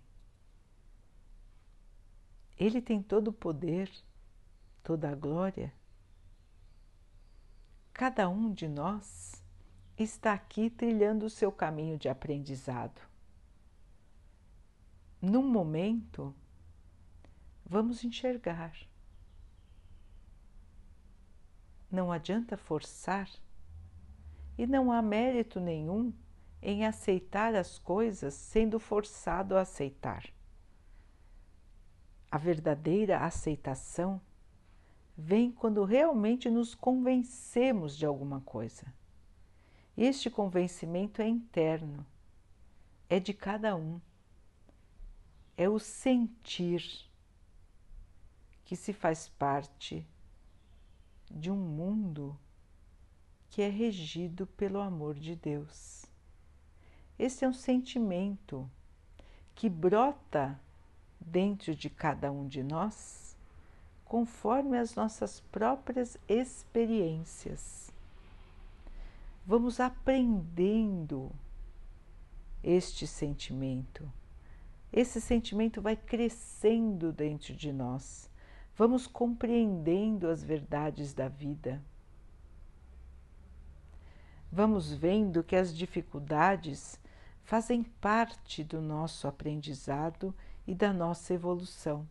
Ele 2.56 2.80
tem 2.80 3.02
todo 3.02 3.28
o 3.28 3.32
poder, 3.32 3.90
toda 4.82 5.10
a 5.10 5.14
glória. 5.14 5.72
Cada 8.00 8.30
um 8.30 8.50
de 8.50 8.66
nós 8.66 9.44
está 9.94 10.32
aqui 10.32 10.70
trilhando 10.70 11.26
o 11.26 11.28
seu 11.28 11.52
caminho 11.52 11.98
de 11.98 12.08
aprendizado. 12.08 12.98
Num 15.20 15.42
momento, 15.42 16.34
vamos 17.62 18.02
enxergar. 18.02 18.72
Não 21.92 22.10
adianta 22.10 22.56
forçar 22.56 23.28
e 24.56 24.66
não 24.66 24.90
há 24.90 25.02
mérito 25.02 25.60
nenhum 25.60 26.10
em 26.62 26.86
aceitar 26.86 27.54
as 27.54 27.78
coisas 27.78 28.32
sendo 28.32 28.80
forçado 28.80 29.58
a 29.58 29.60
aceitar. 29.60 30.24
A 32.30 32.38
verdadeira 32.38 33.18
aceitação 33.18 34.18
vem 35.16 35.50
quando 35.50 35.84
realmente 35.84 36.50
nos 36.50 36.74
convencemos 36.74 37.96
de 37.96 38.06
alguma 38.06 38.40
coisa. 38.40 38.92
Este 39.96 40.30
convencimento 40.30 41.20
é 41.20 41.28
interno, 41.28 42.06
é 43.08 43.20
de 43.20 43.34
cada 43.34 43.76
um 43.76 44.00
é 45.60 45.68
o 45.68 45.78
sentir 45.78 46.82
que 48.64 48.74
se 48.74 48.94
faz 48.94 49.28
parte 49.28 50.08
de 51.30 51.50
um 51.50 51.56
mundo 51.56 52.34
que 53.50 53.60
é 53.60 53.68
regido 53.68 54.46
pelo 54.46 54.80
amor 54.80 55.16
de 55.16 55.36
Deus. 55.36 56.06
Esse 57.18 57.44
é 57.44 57.48
um 57.48 57.52
sentimento 57.52 58.70
que 59.54 59.68
brota 59.68 60.58
dentro 61.20 61.74
de 61.76 61.90
cada 61.90 62.32
um 62.32 62.48
de 62.48 62.62
nós 62.62 63.29
conforme 64.10 64.76
as 64.76 64.94
nossas 64.94 65.40
próprias 65.40 66.18
experiências. 66.28 67.90
Vamos 69.46 69.80
aprendendo 69.80 71.32
este 72.62 73.06
sentimento 73.06 74.06
esse 74.92 75.20
sentimento 75.20 75.80
vai 75.80 75.94
crescendo 75.94 77.12
dentro 77.12 77.54
de 77.54 77.72
nós. 77.72 78.28
Vamos 78.76 79.06
compreendendo 79.06 80.28
as 80.28 80.42
verdades 80.42 81.14
da 81.14 81.28
vida. 81.28 81.80
Vamos 84.50 84.92
vendo 84.92 85.44
que 85.44 85.54
as 85.54 85.76
dificuldades 85.76 86.98
fazem 87.44 87.84
parte 87.84 88.64
do 88.64 88.80
nosso 88.80 89.28
aprendizado 89.28 90.34
e 90.66 90.74
da 90.74 90.92
nossa 90.92 91.32
evolução. 91.34 92.06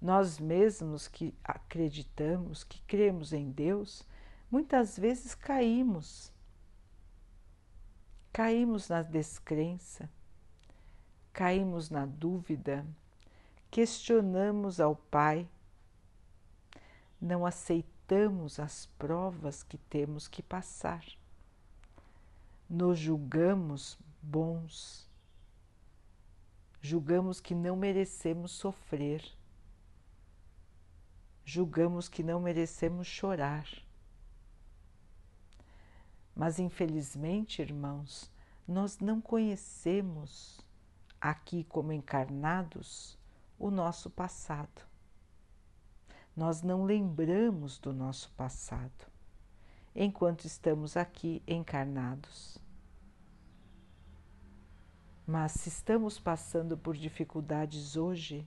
Nós 0.00 0.38
mesmos 0.38 1.08
que 1.08 1.34
acreditamos, 1.42 2.62
que 2.62 2.80
cremos 2.82 3.32
em 3.32 3.50
Deus, 3.50 4.06
muitas 4.50 4.98
vezes 4.98 5.34
caímos. 5.34 6.32
Caímos 8.32 8.88
na 8.88 9.02
descrença, 9.02 10.08
caímos 11.32 11.90
na 11.90 12.06
dúvida, 12.06 12.86
questionamos 13.70 14.80
ao 14.80 14.94
Pai, 14.94 15.48
não 17.20 17.44
aceitamos 17.44 18.60
as 18.60 18.86
provas 18.98 19.64
que 19.64 19.76
temos 19.76 20.28
que 20.28 20.42
passar, 20.42 21.04
nos 22.70 22.98
julgamos 22.98 23.98
bons, 24.22 25.08
julgamos 26.80 27.40
que 27.40 27.54
não 27.54 27.74
merecemos 27.74 28.52
sofrer, 28.52 29.24
julgamos 31.48 32.10
que 32.10 32.22
não 32.22 32.38
merecemos 32.38 33.06
chorar. 33.06 33.66
Mas 36.36 36.58
infelizmente, 36.58 37.62
irmãos, 37.62 38.30
nós 38.66 38.98
não 38.98 39.18
conhecemos 39.18 40.60
aqui 41.18 41.64
como 41.64 41.90
encarnados, 41.90 43.18
o 43.58 43.70
nosso 43.70 44.10
passado. 44.10 44.82
Nós 46.36 46.60
não 46.60 46.84
lembramos 46.84 47.78
do 47.78 47.94
nosso 47.94 48.30
passado 48.32 49.06
enquanto 49.94 50.44
estamos 50.44 50.98
aqui 50.98 51.42
encarnados. 51.48 52.58
Mas 55.26 55.52
se 55.52 55.70
estamos 55.70 56.20
passando 56.20 56.76
por 56.76 56.94
dificuldades 56.94 57.96
hoje, 57.96 58.46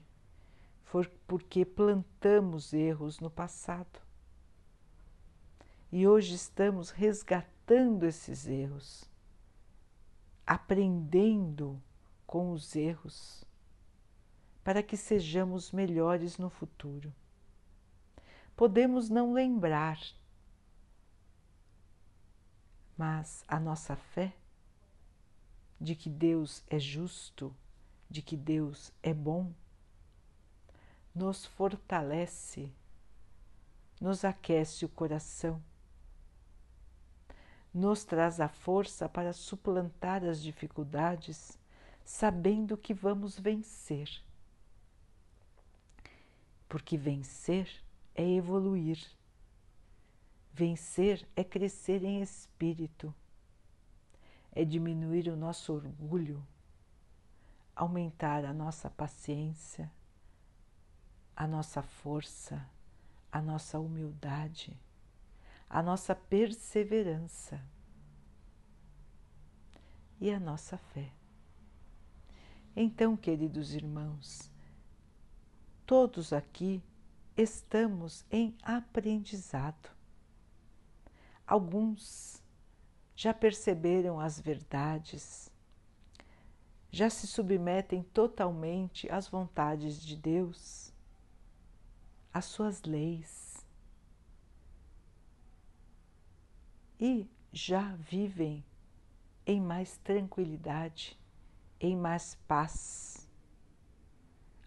foi 0.92 1.08
porque 1.26 1.64
plantamos 1.64 2.74
erros 2.74 3.18
no 3.18 3.30
passado. 3.30 3.98
E 5.90 6.06
hoje 6.06 6.34
estamos 6.34 6.90
resgatando 6.90 8.04
esses 8.04 8.46
erros, 8.46 9.10
aprendendo 10.46 11.82
com 12.26 12.52
os 12.52 12.76
erros, 12.76 13.42
para 14.62 14.82
que 14.82 14.94
sejamos 14.94 15.72
melhores 15.72 16.36
no 16.36 16.50
futuro. 16.50 17.10
Podemos 18.54 19.08
não 19.08 19.32
lembrar, 19.32 19.98
mas 22.98 23.42
a 23.48 23.58
nossa 23.58 23.96
fé 23.96 24.36
de 25.80 25.96
que 25.96 26.10
Deus 26.10 26.62
é 26.68 26.78
justo, 26.78 27.56
de 28.10 28.20
que 28.20 28.36
Deus 28.36 28.92
é 29.02 29.14
bom, 29.14 29.54
nos 31.14 31.44
fortalece, 31.44 32.70
nos 34.00 34.24
aquece 34.24 34.84
o 34.84 34.88
coração, 34.88 35.62
nos 37.72 38.04
traz 38.04 38.40
a 38.40 38.48
força 38.48 39.08
para 39.08 39.32
suplantar 39.32 40.24
as 40.24 40.42
dificuldades, 40.42 41.58
sabendo 42.04 42.76
que 42.76 42.92
vamos 42.92 43.38
vencer. 43.38 44.08
Porque 46.68 46.96
vencer 46.96 47.68
é 48.14 48.26
evoluir, 48.28 48.98
vencer 50.52 51.26
é 51.34 51.42
crescer 51.42 52.02
em 52.04 52.20
espírito. 52.20 53.14
É 54.54 54.64
diminuir 54.66 55.28
o 55.28 55.36
nosso 55.36 55.72
orgulho, 55.72 56.46
aumentar 57.74 58.44
a 58.44 58.52
nossa 58.52 58.90
paciência, 58.90 59.90
a 61.42 61.46
nossa 61.48 61.82
força, 61.82 62.64
a 63.32 63.42
nossa 63.42 63.80
humildade, 63.80 64.78
a 65.68 65.82
nossa 65.82 66.14
perseverança 66.14 67.60
e 70.20 70.30
a 70.30 70.38
nossa 70.38 70.78
fé. 70.78 71.10
Então, 72.76 73.16
queridos 73.16 73.74
irmãos, 73.74 74.52
todos 75.84 76.32
aqui 76.32 76.80
estamos 77.36 78.24
em 78.30 78.56
aprendizado. 78.62 79.90
Alguns 81.44 82.40
já 83.16 83.34
perceberam 83.34 84.20
as 84.20 84.38
verdades, 84.40 85.50
já 86.88 87.10
se 87.10 87.26
submetem 87.26 88.04
totalmente 88.04 89.10
às 89.10 89.26
vontades 89.26 90.00
de 90.00 90.16
Deus, 90.16 90.91
às 92.32 92.46
suas 92.46 92.82
leis 92.82 93.66
e 96.98 97.28
já 97.52 97.96
vivem 97.96 98.64
em 99.44 99.60
mais 99.60 99.96
tranquilidade, 99.98 101.18
em 101.80 101.96
mais 101.96 102.36
paz, 102.46 103.28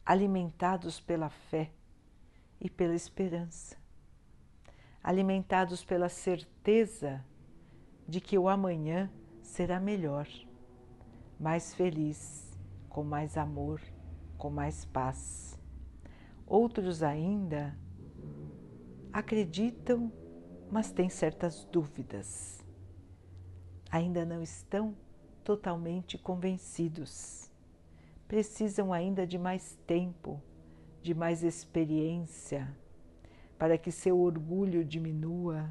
alimentados 0.05 0.99
pela 0.99 1.29
fé 1.29 1.71
e 2.59 2.69
pela 2.69 2.93
esperança, 2.93 3.77
alimentados 5.01 5.83
pela 5.83 6.09
certeza 6.09 7.25
de 8.05 8.19
que 8.19 8.37
o 8.37 8.49
amanhã 8.49 9.09
será 9.41 9.79
melhor, 9.79 10.27
mais 11.39 11.73
feliz, 11.73 12.53
com 12.89 13.03
mais 13.03 13.37
amor, 13.37 13.81
com 14.37 14.49
mais 14.49 14.83
paz. 14.83 15.57
Outros 16.47 17.01
ainda 17.01 17.75
acreditam, 19.11 20.11
mas 20.69 20.91
têm 20.91 21.09
certas 21.09 21.65
dúvidas. 21.65 22.63
Ainda 23.89 24.25
não 24.25 24.41
estão 24.41 24.95
totalmente 25.43 26.17
convencidos. 26.17 27.49
Precisam 28.27 28.91
ainda 28.93 29.25
de 29.25 29.37
mais 29.37 29.75
tempo, 29.87 30.41
de 31.01 31.13
mais 31.13 31.43
experiência, 31.43 32.75
para 33.57 33.77
que 33.77 33.91
seu 33.91 34.19
orgulho 34.19 34.83
diminua 34.83 35.69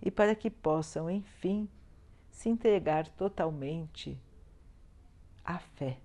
e 0.00 0.10
para 0.10 0.34
que 0.34 0.50
possam, 0.50 1.08
enfim, 1.10 1.68
se 2.30 2.48
entregar 2.48 3.08
totalmente 3.08 4.18
à 5.44 5.58
fé. 5.58 6.00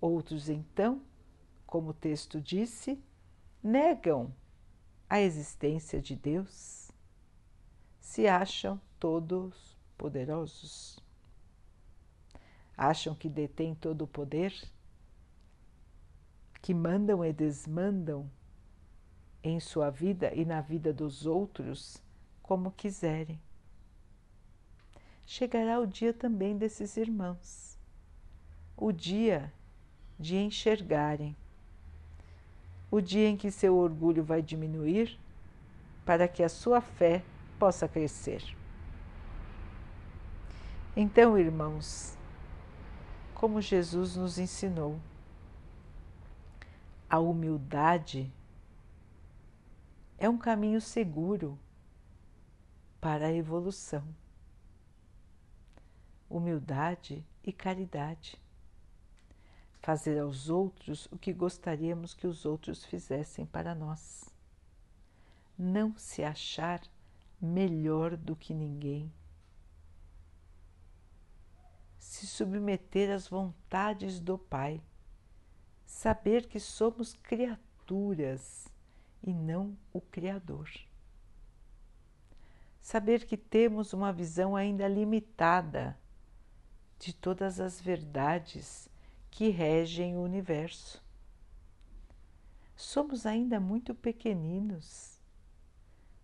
Outros, 0.00 0.48
então, 0.48 1.00
como 1.72 1.92
o 1.92 1.94
texto 1.94 2.38
disse, 2.38 3.02
negam 3.62 4.30
a 5.08 5.22
existência 5.22 6.02
de 6.02 6.14
Deus, 6.14 6.92
se 7.98 8.28
acham 8.28 8.78
todos 9.00 9.74
poderosos. 9.96 11.00
Acham 12.76 13.14
que 13.14 13.26
detêm 13.26 13.74
todo 13.74 14.02
o 14.02 14.06
poder, 14.06 14.52
que 16.60 16.74
mandam 16.74 17.24
e 17.24 17.32
desmandam 17.32 18.30
em 19.42 19.58
sua 19.58 19.88
vida 19.88 20.30
e 20.34 20.44
na 20.44 20.60
vida 20.60 20.92
dos 20.92 21.24
outros 21.24 22.02
como 22.42 22.70
quiserem. 22.72 23.40
Chegará 25.24 25.80
o 25.80 25.86
dia 25.86 26.12
também 26.12 26.54
desses 26.54 26.98
irmãos, 26.98 27.78
o 28.76 28.92
dia 28.92 29.50
de 30.20 30.36
enxergarem, 30.36 31.34
o 32.92 33.00
dia 33.00 33.26
em 33.26 33.38
que 33.38 33.50
seu 33.50 33.74
orgulho 33.74 34.22
vai 34.22 34.42
diminuir 34.42 35.18
para 36.04 36.28
que 36.28 36.42
a 36.42 36.48
sua 36.48 36.82
fé 36.82 37.24
possa 37.58 37.88
crescer. 37.88 38.44
Então, 40.94 41.38
irmãos, 41.38 42.18
como 43.34 43.62
Jesus 43.62 44.14
nos 44.14 44.38
ensinou, 44.38 45.00
a 47.08 47.18
humildade 47.18 48.30
é 50.18 50.28
um 50.28 50.36
caminho 50.36 50.80
seguro 50.80 51.58
para 53.00 53.28
a 53.28 53.32
evolução. 53.32 54.04
Humildade 56.28 57.24
e 57.42 57.54
caridade. 57.54 58.41
Fazer 59.82 60.18
aos 60.18 60.48
outros 60.48 61.06
o 61.10 61.18
que 61.18 61.32
gostaríamos 61.32 62.14
que 62.14 62.26
os 62.26 62.46
outros 62.46 62.84
fizessem 62.84 63.44
para 63.44 63.74
nós. 63.74 64.30
Não 65.58 65.94
se 65.98 66.22
achar 66.22 66.80
melhor 67.40 68.16
do 68.16 68.34
que 68.34 68.54
ninguém. 68.54 69.12
Se 71.98 72.26
submeter 72.26 73.10
às 73.10 73.28
vontades 73.28 74.18
do 74.18 74.38
Pai. 74.38 74.80
Saber 75.84 76.46
que 76.46 76.58
somos 76.58 77.12
criaturas 77.12 78.68
e 79.22 79.32
não 79.34 79.76
o 79.92 80.00
Criador 80.00 80.70
saber 82.82 83.24
que 83.24 83.36
temos 83.36 83.92
uma 83.92 84.12
visão 84.12 84.56
ainda 84.56 84.88
limitada 84.88 85.96
de 86.98 87.14
todas 87.14 87.60
as 87.60 87.80
verdades 87.80 88.88
que 89.32 89.48
regem 89.48 90.14
o 90.14 90.22
universo. 90.22 91.02
Somos 92.76 93.24
ainda 93.24 93.58
muito 93.58 93.94
pequeninos, 93.94 95.18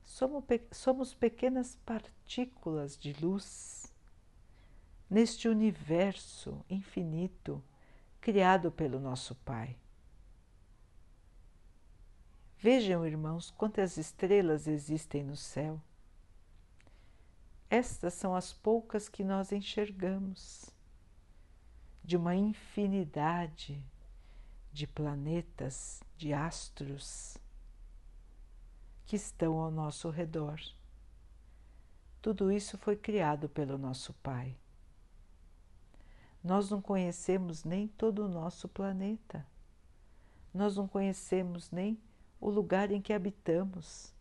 somos, 0.04 1.14
pequenas 1.14 1.74
partículas 1.86 2.98
de 2.98 3.14
luz 3.14 3.90
neste 5.08 5.48
universo 5.48 6.62
infinito 6.68 7.64
criado 8.20 8.70
pelo 8.70 9.00
nosso 9.00 9.34
Pai. 9.36 9.74
Vejam, 12.58 13.06
irmãos, 13.06 13.50
quantas 13.52 13.96
estrelas 13.96 14.68
existem 14.68 15.24
no 15.24 15.36
céu. 15.36 15.80
Estas 17.70 18.12
são 18.12 18.34
as 18.34 18.52
poucas 18.52 19.08
que 19.08 19.24
nós 19.24 19.50
enxergamos, 19.50 20.76
de 22.08 22.16
uma 22.16 22.34
infinidade 22.34 23.84
de 24.72 24.86
planetas, 24.86 26.02
de 26.16 26.32
astros 26.32 27.36
que 29.04 29.14
estão 29.14 29.58
ao 29.58 29.70
nosso 29.70 30.08
redor. 30.08 30.58
Tudo 32.22 32.50
isso 32.50 32.78
foi 32.78 32.96
criado 32.96 33.46
pelo 33.46 33.76
nosso 33.76 34.14
Pai. 34.22 34.56
Nós 36.42 36.70
não 36.70 36.80
conhecemos 36.80 37.62
nem 37.62 37.86
todo 37.86 38.24
o 38.24 38.28
nosso 38.28 38.70
planeta, 38.70 39.46
nós 40.54 40.78
não 40.78 40.88
conhecemos 40.88 41.70
nem 41.70 42.00
o 42.40 42.48
lugar 42.48 42.90
em 42.90 43.02
que 43.02 43.12
habitamos 43.12 44.14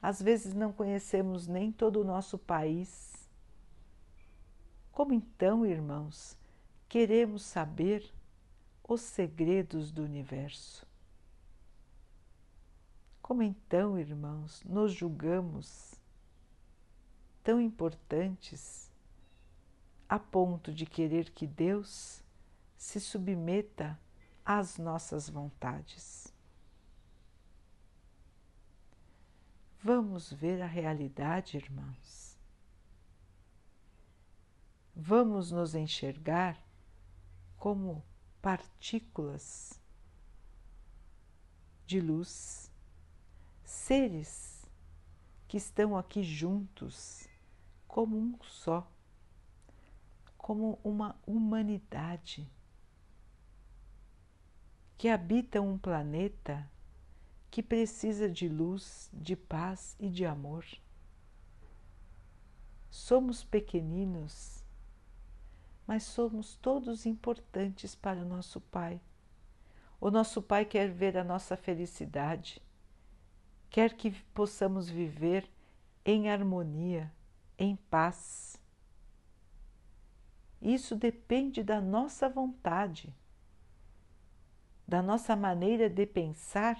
às 0.00 0.22
vezes 0.22 0.54
não 0.54 0.72
conhecemos 0.72 1.48
nem 1.48 1.72
todo 1.72 2.02
o 2.02 2.04
nosso 2.04 2.38
país. 2.38 3.28
Como 4.92 5.12
então, 5.12 5.66
irmãos, 5.66 6.38
queremos 6.88 7.42
saber 7.42 8.12
os 8.82 9.00
segredos 9.00 9.90
do 9.90 10.02
universo. 10.02 10.86
Como 13.20 13.42
então, 13.42 13.98
irmãos, 13.98 14.62
nos 14.64 14.92
julgamos 14.92 15.94
tão 17.42 17.60
importantes 17.60 18.90
a 20.08 20.18
ponto 20.18 20.72
de 20.72 20.86
querer 20.86 21.30
que 21.30 21.46
Deus 21.46 22.22
se 22.76 23.00
submeta 23.00 23.98
às 24.44 24.78
nossas 24.78 25.28
vontades? 25.28 26.32
Vamos 29.82 30.32
ver 30.32 30.62
a 30.62 30.66
realidade, 30.66 31.56
irmãos. 31.56 32.36
Vamos 34.94 35.50
nos 35.50 35.74
enxergar 35.74 36.65
como 37.56 38.04
partículas 38.40 39.80
de 41.86 42.00
luz, 42.00 42.70
seres 43.64 44.66
que 45.48 45.56
estão 45.56 45.96
aqui 45.96 46.22
juntos 46.22 47.28
como 47.86 48.16
um 48.16 48.38
só, 48.42 48.90
como 50.36 50.78
uma 50.84 51.18
humanidade 51.26 52.48
que 54.98 55.08
habita 55.08 55.60
um 55.60 55.78
planeta 55.78 56.68
que 57.50 57.62
precisa 57.62 58.28
de 58.28 58.48
luz, 58.48 59.10
de 59.12 59.36
paz 59.36 59.96
e 59.98 60.08
de 60.08 60.26
amor. 60.26 60.64
Somos 62.90 63.44
pequeninos 63.44 64.64
mas 65.86 66.02
somos 66.02 66.56
todos 66.56 67.06
importantes 67.06 67.94
para 67.94 68.20
o 68.20 68.24
nosso 68.24 68.60
Pai. 68.60 69.00
O 70.00 70.10
nosso 70.10 70.42
Pai 70.42 70.64
quer 70.64 70.90
ver 70.90 71.16
a 71.16 71.24
nossa 71.24 71.56
felicidade, 71.56 72.60
quer 73.70 73.94
que 73.94 74.10
possamos 74.34 74.88
viver 74.88 75.48
em 76.04 76.28
harmonia, 76.28 77.12
em 77.58 77.76
paz. 77.76 78.60
Isso 80.60 80.96
depende 80.96 81.62
da 81.62 81.80
nossa 81.80 82.28
vontade, 82.28 83.14
da 84.86 85.02
nossa 85.02 85.36
maneira 85.36 85.88
de 85.88 86.06
pensar 86.06 86.78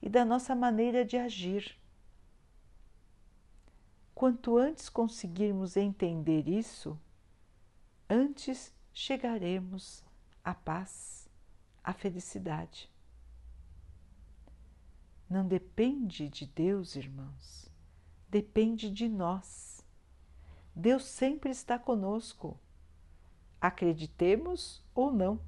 e 0.00 0.08
da 0.08 0.24
nossa 0.24 0.54
maneira 0.54 1.04
de 1.04 1.16
agir. 1.16 1.78
Quanto 4.14 4.56
antes 4.56 4.88
conseguirmos 4.88 5.76
entender 5.76 6.48
isso, 6.48 6.98
antes 8.08 8.72
chegaremos 8.92 10.04
à 10.44 10.54
paz, 10.54 11.28
à 11.82 11.92
felicidade. 11.92 12.90
Não 15.28 15.46
depende 15.46 16.28
de 16.28 16.46
Deus, 16.46 16.94
irmãos, 16.94 17.70
depende 18.28 18.90
de 18.90 19.08
nós. 19.08 19.84
Deus 20.74 21.04
sempre 21.04 21.50
está 21.50 21.78
conosco, 21.78 22.58
acreditemos 23.60 24.84
ou 24.94 25.12
não, 25.12 25.40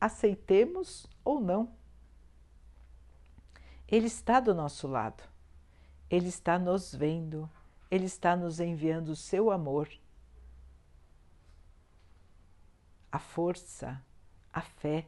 aceitemos 0.00 1.06
ou 1.24 1.40
não. 1.40 1.72
Ele 3.88 4.06
está 4.06 4.38
do 4.38 4.54
nosso 4.54 4.86
lado, 4.86 5.24
ele 6.08 6.28
está 6.28 6.58
nos 6.58 6.94
vendo, 6.94 7.50
ele 7.90 8.04
está 8.04 8.36
nos 8.36 8.60
enviando 8.60 9.08
o 9.08 9.16
seu 9.16 9.50
amor 9.50 9.88
a 13.10 13.18
força, 13.18 14.02
a 14.52 14.60
fé, 14.60 15.06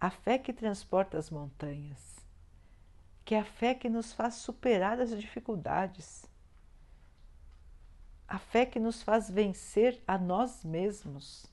a 0.00 0.10
fé 0.10 0.38
que 0.38 0.52
transporta 0.52 1.18
as 1.18 1.30
montanhas, 1.30 2.16
que 3.24 3.34
é 3.34 3.40
a 3.40 3.44
fé 3.44 3.74
que 3.74 3.88
nos 3.88 4.12
faz 4.12 4.34
superar 4.34 5.00
as 5.00 5.10
dificuldades, 5.10 6.26
a 8.26 8.38
fé 8.38 8.66
que 8.66 8.78
nos 8.78 9.02
faz 9.02 9.30
vencer 9.30 10.02
a 10.06 10.18
nós 10.18 10.62
mesmos. 10.64 11.46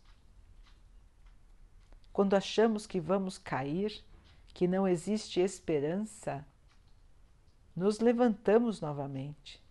Quando 2.11 2.35
achamos 2.35 2.85
que 2.85 2.99
vamos 2.99 3.37
cair, 3.37 4.03
que 4.53 4.67
não 4.67 4.87
existe 4.87 5.39
esperança, 5.39 6.45
nos 7.75 7.99
levantamos 7.99 8.79
novamente, 8.79 9.61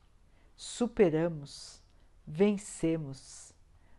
superamos, 0.57 1.83
vencemos 2.27 3.54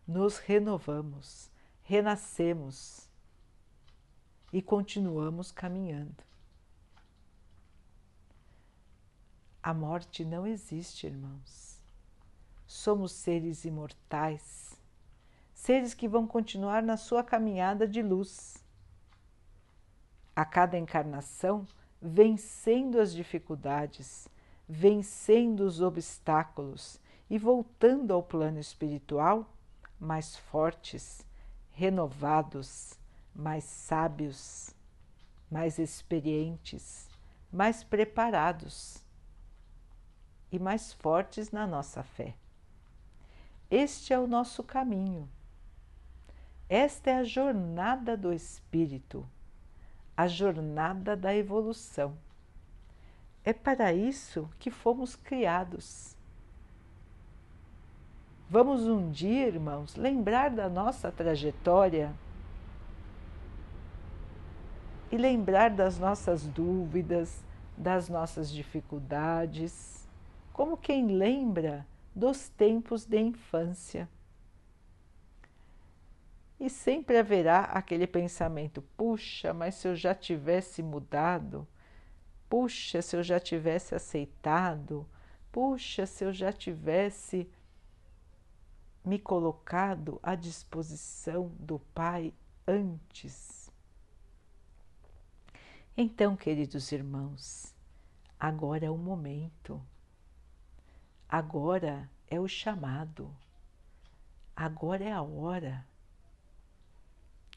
nos 0.06 0.38
renovamos, 0.38 1.50
renascemos 1.82 3.08
e 4.52 4.62
continuamos 4.62 5.50
caminhando. 5.50 6.24
A 9.60 9.74
morte 9.74 10.24
não 10.24 10.46
existe, 10.46 11.08
irmãos. 11.08 11.82
Somos 12.68 13.10
seres 13.10 13.64
imortais, 13.64 14.80
seres 15.52 15.92
que 15.92 16.06
vão 16.06 16.24
continuar 16.24 16.82
na 16.84 16.96
sua 16.96 17.24
caminhada 17.24 17.86
de 17.88 18.00
luz. 18.00 18.62
A 20.36 20.44
cada 20.44 20.78
encarnação, 20.78 21.66
vencendo 22.00 23.00
as 23.00 23.12
dificuldades, 23.12 24.28
vencendo 24.68 25.60
os 25.60 25.80
obstáculos 25.80 27.00
e 27.28 27.36
voltando 27.38 28.12
ao 28.12 28.22
plano 28.22 28.60
espiritual 28.60 29.55
mais 29.98 30.36
fortes, 30.36 31.26
renovados, 31.70 32.98
mais 33.34 33.64
sábios, 33.64 34.74
mais 35.50 35.78
experientes, 35.78 37.08
mais 37.52 37.84
preparados 37.84 39.04
e 40.50 40.58
mais 40.58 40.92
fortes 40.92 41.50
na 41.50 41.66
nossa 41.66 42.02
fé. 42.02 42.34
Este 43.70 44.12
é 44.12 44.18
o 44.18 44.26
nosso 44.26 44.62
caminho. 44.62 45.28
Esta 46.68 47.10
é 47.10 47.14
a 47.18 47.24
jornada 47.24 48.16
do 48.16 48.32
Espírito, 48.32 49.28
a 50.16 50.26
jornada 50.26 51.16
da 51.16 51.34
evolução. 51.34 52.16
É 53.44 53.52
para 53.52 53.92
isso 53.92 54.50
que 54.58 54.70
fomos 54.70 55.14
criados 55.14 56.15
Vamos 58.48 58.86
um 58.86 59.10
dia, 59.10 59.48
irmãos, 59.48 59.96
lembrar 59.96 60.50
da 60.50 60.68
nossa 60.68 61.10
trajetória 61.10 62.14
e 65.10 65.16
lembrar 65.16 65.70
das 65.70 65.98
nossas 65.98 66.46
dúvidas, 66.46 67.44
das 67.76 68.08
nossas 68.08 68.48
dificuldades, 68.52 70.08
como 70.52 70.76
quem 70.76 71.08
lembra 71.08 71.84
dos 72.14 72.48
tempos 72.48 73.04
de 73.04 73.18
infância. 73.18 74.08
E 76.60 76.70
sempre 76.70 77.18
haverá 77.18 77.62
aquele 77.62 78.06
pensamento: 78.06 78.80
puxa, 78.96 79.52
mas 79.52 79.74
se 79.74 79.88
eu 79.88 79.96
já 79.96 80.14
tivesse 80.14 80.84
mudado, 80.84 81.66
puxa, 82.48 83.02
se 83.02 83.16
eu 83.16 83.24
já 83.24 83.40
tivesse 83.40 83.92
aceitado, 83.92 85.04
puxa, 85.50 86.06
se 86.06 86.22
eu 86.22 86.32
já 86.32 86.52
tivesse 86.52 87.50
me 89.06 89.20
colocado 89.20 90.18
à 90.20 90.34
disposição 90.34 91.52
do 91.60 91.78
Pai 91.78 92.34
antes. 92.66 93.70
Então, 95.96 96.36
queridos 96.36 96.90
irmãos, 96.90 97.72
agora 98.38 98.84
é 98.84 98.90
o 98.90 98.98
momento, 98.98 99.80
agora 101.28 102.10
é 102.26 102.40
o 102.40 102.48
chamado, 102.48 103.32
agora 104.56 105.04
é 105.04 105.12
a 105.12 105.22
hora. 105.22 105.86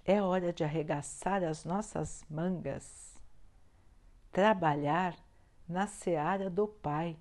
É 0.05 0.21
hora 0.21 0.53
de 0.53 0.63
arregaçar 0.63 1.43
as 1.43 1.65
nossas 1.65 2.23
mangas, 2.29 3.19
trabalhar 4.31 5.15
na 5.67 5.87
seara 5.87 6.47
do 6.49 6.67
Pai. 6.67 7.17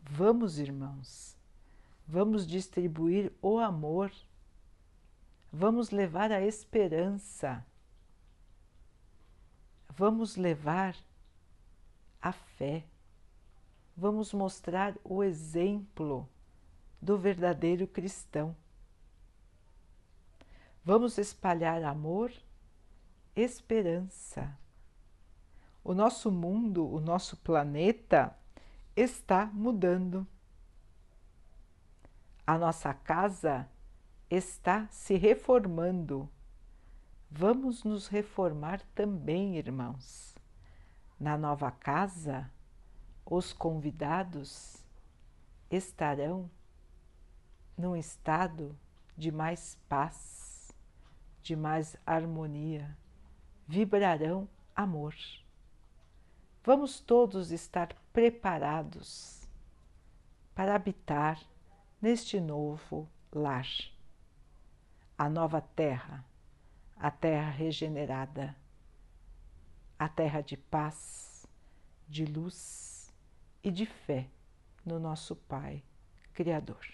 Vamos, 0.00 0.58
irmãos, 0.58 1.35
Vamos 2.08 2.46
distribuir 2.46 3.32
o 3.42 3.58
amor, 3.58 4.12
vamos 5.52 5.90
levar 5.90 6.30
a 6.30 6.40
esperança, 6.40 7.66
vamos 9.88 10.36
levar 10.36 10.96
a 12.22 12.30
fé, 12.30 12.84
vamos 13.96 14.32
mostrar 14.32 14.94
o 15.02 15.24
exemplo 15.24 16.28
do 17.02 17.18
verdadeiro 17.18 17.88
cristão. 17.88 18.54
Vamos 20.84 21.18
espalhar 21.18 21.82
amor, 21.82 22.32
esperança. 23.34 24.56
O 25.82 25.92
nosso 25.92 26.30
mundo, 26.30 26.88
o 26.88 27.00
nosso 27.00 27.36
planeta 27.38 28.32
está 28.94 29.46
mudando 29.46 30.24
a 32.46 32.56
nossa 32.56 32.94
casa 32.94 33.68
está 34.30 34.86
se 34.88 35.16
reformando, 35.16 36.30
vamos 37.28 37.82
nos 37.82 38.06
reformar 38.06 38.80
também, 38.94 39.56
irmãos. 39.56 40.36
Na 41.18 41.36
nova 41.36 41.72
casa, 41.72 42.48
os 43.24 43.52
convidados 43.52 44.76
estarão 45.68 46.48
num 47.76 47.96
estado 47.96 48.78
de 49.16 49.32
mais 49.32 49.76
paz, 49.88 50.72
de 51.42 51.56
mais 51.56 51.96
harmonia, 52.06 52.96
vibrarão 53.66 54.48
amor. 54.74 55.16
Vamos 56.62 57.00
todos 57.00 57.50
estar 57.50 57.92
preparados 58.12 59.48
para 60.54 60.74
habitar 60.74 61.40
neste 62.06 62.40
novo 62.40 63.08
lar, 63.32 63.66
a 65.18 65.28
nova 65.28 65.60
terra, 65.60 66.24
a 66.96 67.10
terra 67.10 67.50
regenerada, 67.50 68.54
a 69.98 70.08
terra 70.08 70.40
de 70.40 70.56
paz, 70.56 71.44
de 72.06 72.24
luz 72.24 73.12
e 73.60 73.72
de 73.72 73.86
fé 73.86 74.28
no 74.84 75.00
nosso 75.00 75.34
Pai 75.34 75.82
Criador. 76.32 76.86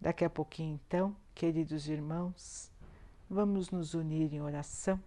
Daqui 0.00 0.24
a 0.24 0.30
pouquinho, 0.30 0.80
então, 0.86 1.16
queridos 1.34 1.88
irmãos, 1.88 2.70
vamos 3.28 3.72
nos 3.72 3.92
unir 3.94 4.32
em 4.32 4.40
oração, 4.40 5.02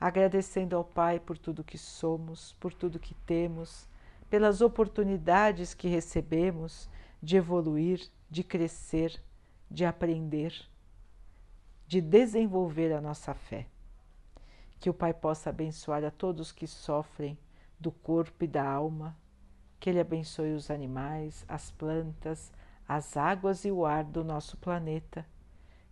agradecendo 0.00 0.74
ao 0.74 0.82
Pai 0.82 1.20
por 1.20 1.38
tudo 1.38 1.62
que 1.62 1.78
somos, 1.78 2.54
por 2.54 2.74
tudo 2.74 2.98
que 2.98 3.14
temos, 3.14 3.86
pelas 4.28 4.60
oportunidades 4.60 5.74
que 5.74 5.88
recebemos 5.88 6.88
de 7.22 7.36
evoluir, 7.36 8.00
de 8.28 8.42
crescer, 8.42 9.22
de 9.70 9.84
aprender, 9.84 10.54
de 11.86 12.00
desenvolver 12.00 12.92
a 12.92 13.00
nossa 13.00 13.34
fé. 13.34 13.66
Que 14.80 14.90
o 14.90 14.94
Pai 14.94 15.14
possa 15.14 15.50
abençoar 15.50 16.04
a 16.04 16.10
todos 16.10 16.52
que 16.52 16.66
sofrem 16.66 17.38
do 17.78 17.90
corpo 17.90 18.44
e 18.44 18.46
da 18.46 18.66
alma, 18.66 19.16
que 19.78 19.90
Ele 19.90 20.00
abençoe 20.00 20.52
os 20.52 20.70
animais, 20.70 21.44
as 21.48 21.70
plantas, 21.70 22.52
as 22.88 23.16
águas 23.16 23.64
e 23.64 23.70
o 23.70 23.84
ar 23.84 24.04
do 24.04 24.24
nosso 24.24 24.56
planeta, 24.56 25.26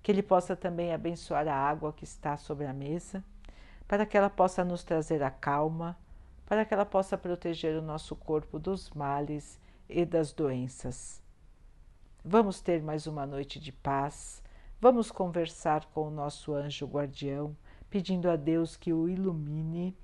que 0.03 0.11
Ele 0.11 0.23
possa 0.23 0.57
também 0.57 0.93
abençoar 0.93 1.47
a 1.49 1.55
água 1.55 1.93
que 1.93 2.05
está 2.05 2.37
sobre 2.37 2.67
a 2.67 2.73
mesa, 2.73 3.25
para 3.87 4.07
que 4.07 4.17
ela 4.17 4.31
possa 4.31 4.65
nos 4.65 4.83
trazer 4.83 5.23
a 5.23 5.31
calma, 5.31 5.99
para 6.53 6.67
que 6.67 6.75
ela 6.75 6.85
possa 6.85 7.17
proteger 7.17 7.79
o 7.79 7.81
nosso 7.81 8.15
corpo 8.15 8.59
dos 8.59 8.91
males 8.91 9.59
e 9.89 10.05
das 10.05 10.35
doenças. 10.35 11.19
Vamos 12.23 12.61
ter 12.61 12.83
mais 12.83 13.07
uma 13.07 13.25
noite 13.25 13.59
de 13.59 13.73
paz, 13.73 14.43
vamos 14.79 15.11
conversar 15.11 15.87
com 15.95 16.09
o 16.09 16.11
nosso 16.11 16.53
anjo 16.53 16.85
guardião, 16.87 17.57
pedindo 17.89 18.29
a 18.29 18.37
Deus 18.37 18.77
que 18.77 18.93
o 18.93 19.09
ilumine, 19.09 19.97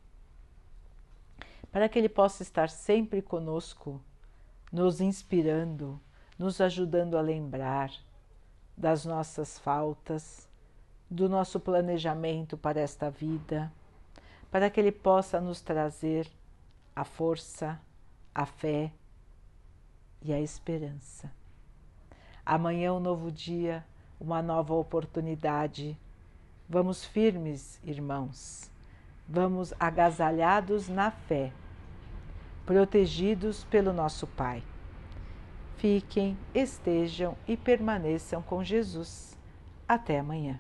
para 1.71 1.87
que 1.87 1.99
ele 1.99 2.09
possa 2.09 2.43
estar 2.43 2.71
sempre 2.71 3.21
conosco, 3.21 4.03
nos 4.73 5.03
inspirando 5.03 6.01
nos 6.39 6.63
ajudando 6.63 7.19
a 7.19 7.21
lembrar 7.21 7.93
das 8.75 9.05
nossas 9.05 9.59
faltas, 9.59 10.49
do 11.11 11.29
nosso 11.29 11.61
planejamento 11.61 12.57
para 12.57 12.81
esta 12.81 13.11
vida, 13.11 13.71
para 14.51 14.71
que 14.71 14.81
Ele 14.81 14.93
possa 14.93 15.41
nos 15.41 15.61
trazer 15.61 16.27
a 16.99 17.05
força, 17.05 17.81
a 18.35 18.45
fé 18.45 18.91
e 20.21 20.33
a 20.33 20.41
esperança. 20.41 21.31
Amanhã, 22.45 22.93
um 22.93 22.99
novo 22.99 23.31
dia, 23.31 23.87
uma 24.19 24.43
nova 24.43 24.75
oportunidade. 24.75 25.97
Vamos 26.69 27.05
firmes, 27.05 27.81
irmãos, 27.85 28.69
vamos 29.29 29.73
agasalhados 29.79 30.89
na 30.89 31.13
fé, 31.13 31.53
protegidos 32.67 33.63
pelo 33.63 33.93
nosso 33.93 34.27
Pai. 34.27 34.61
Fiquem, 35.77 36.37
estejam 36.53 37.39
e 37.47 37.57
permaneçam 37.57 38.43
com 38.43 38.65
Jesus. 38.65 39.39
Até 39.87 40.19
amanhã. 40.19 40.59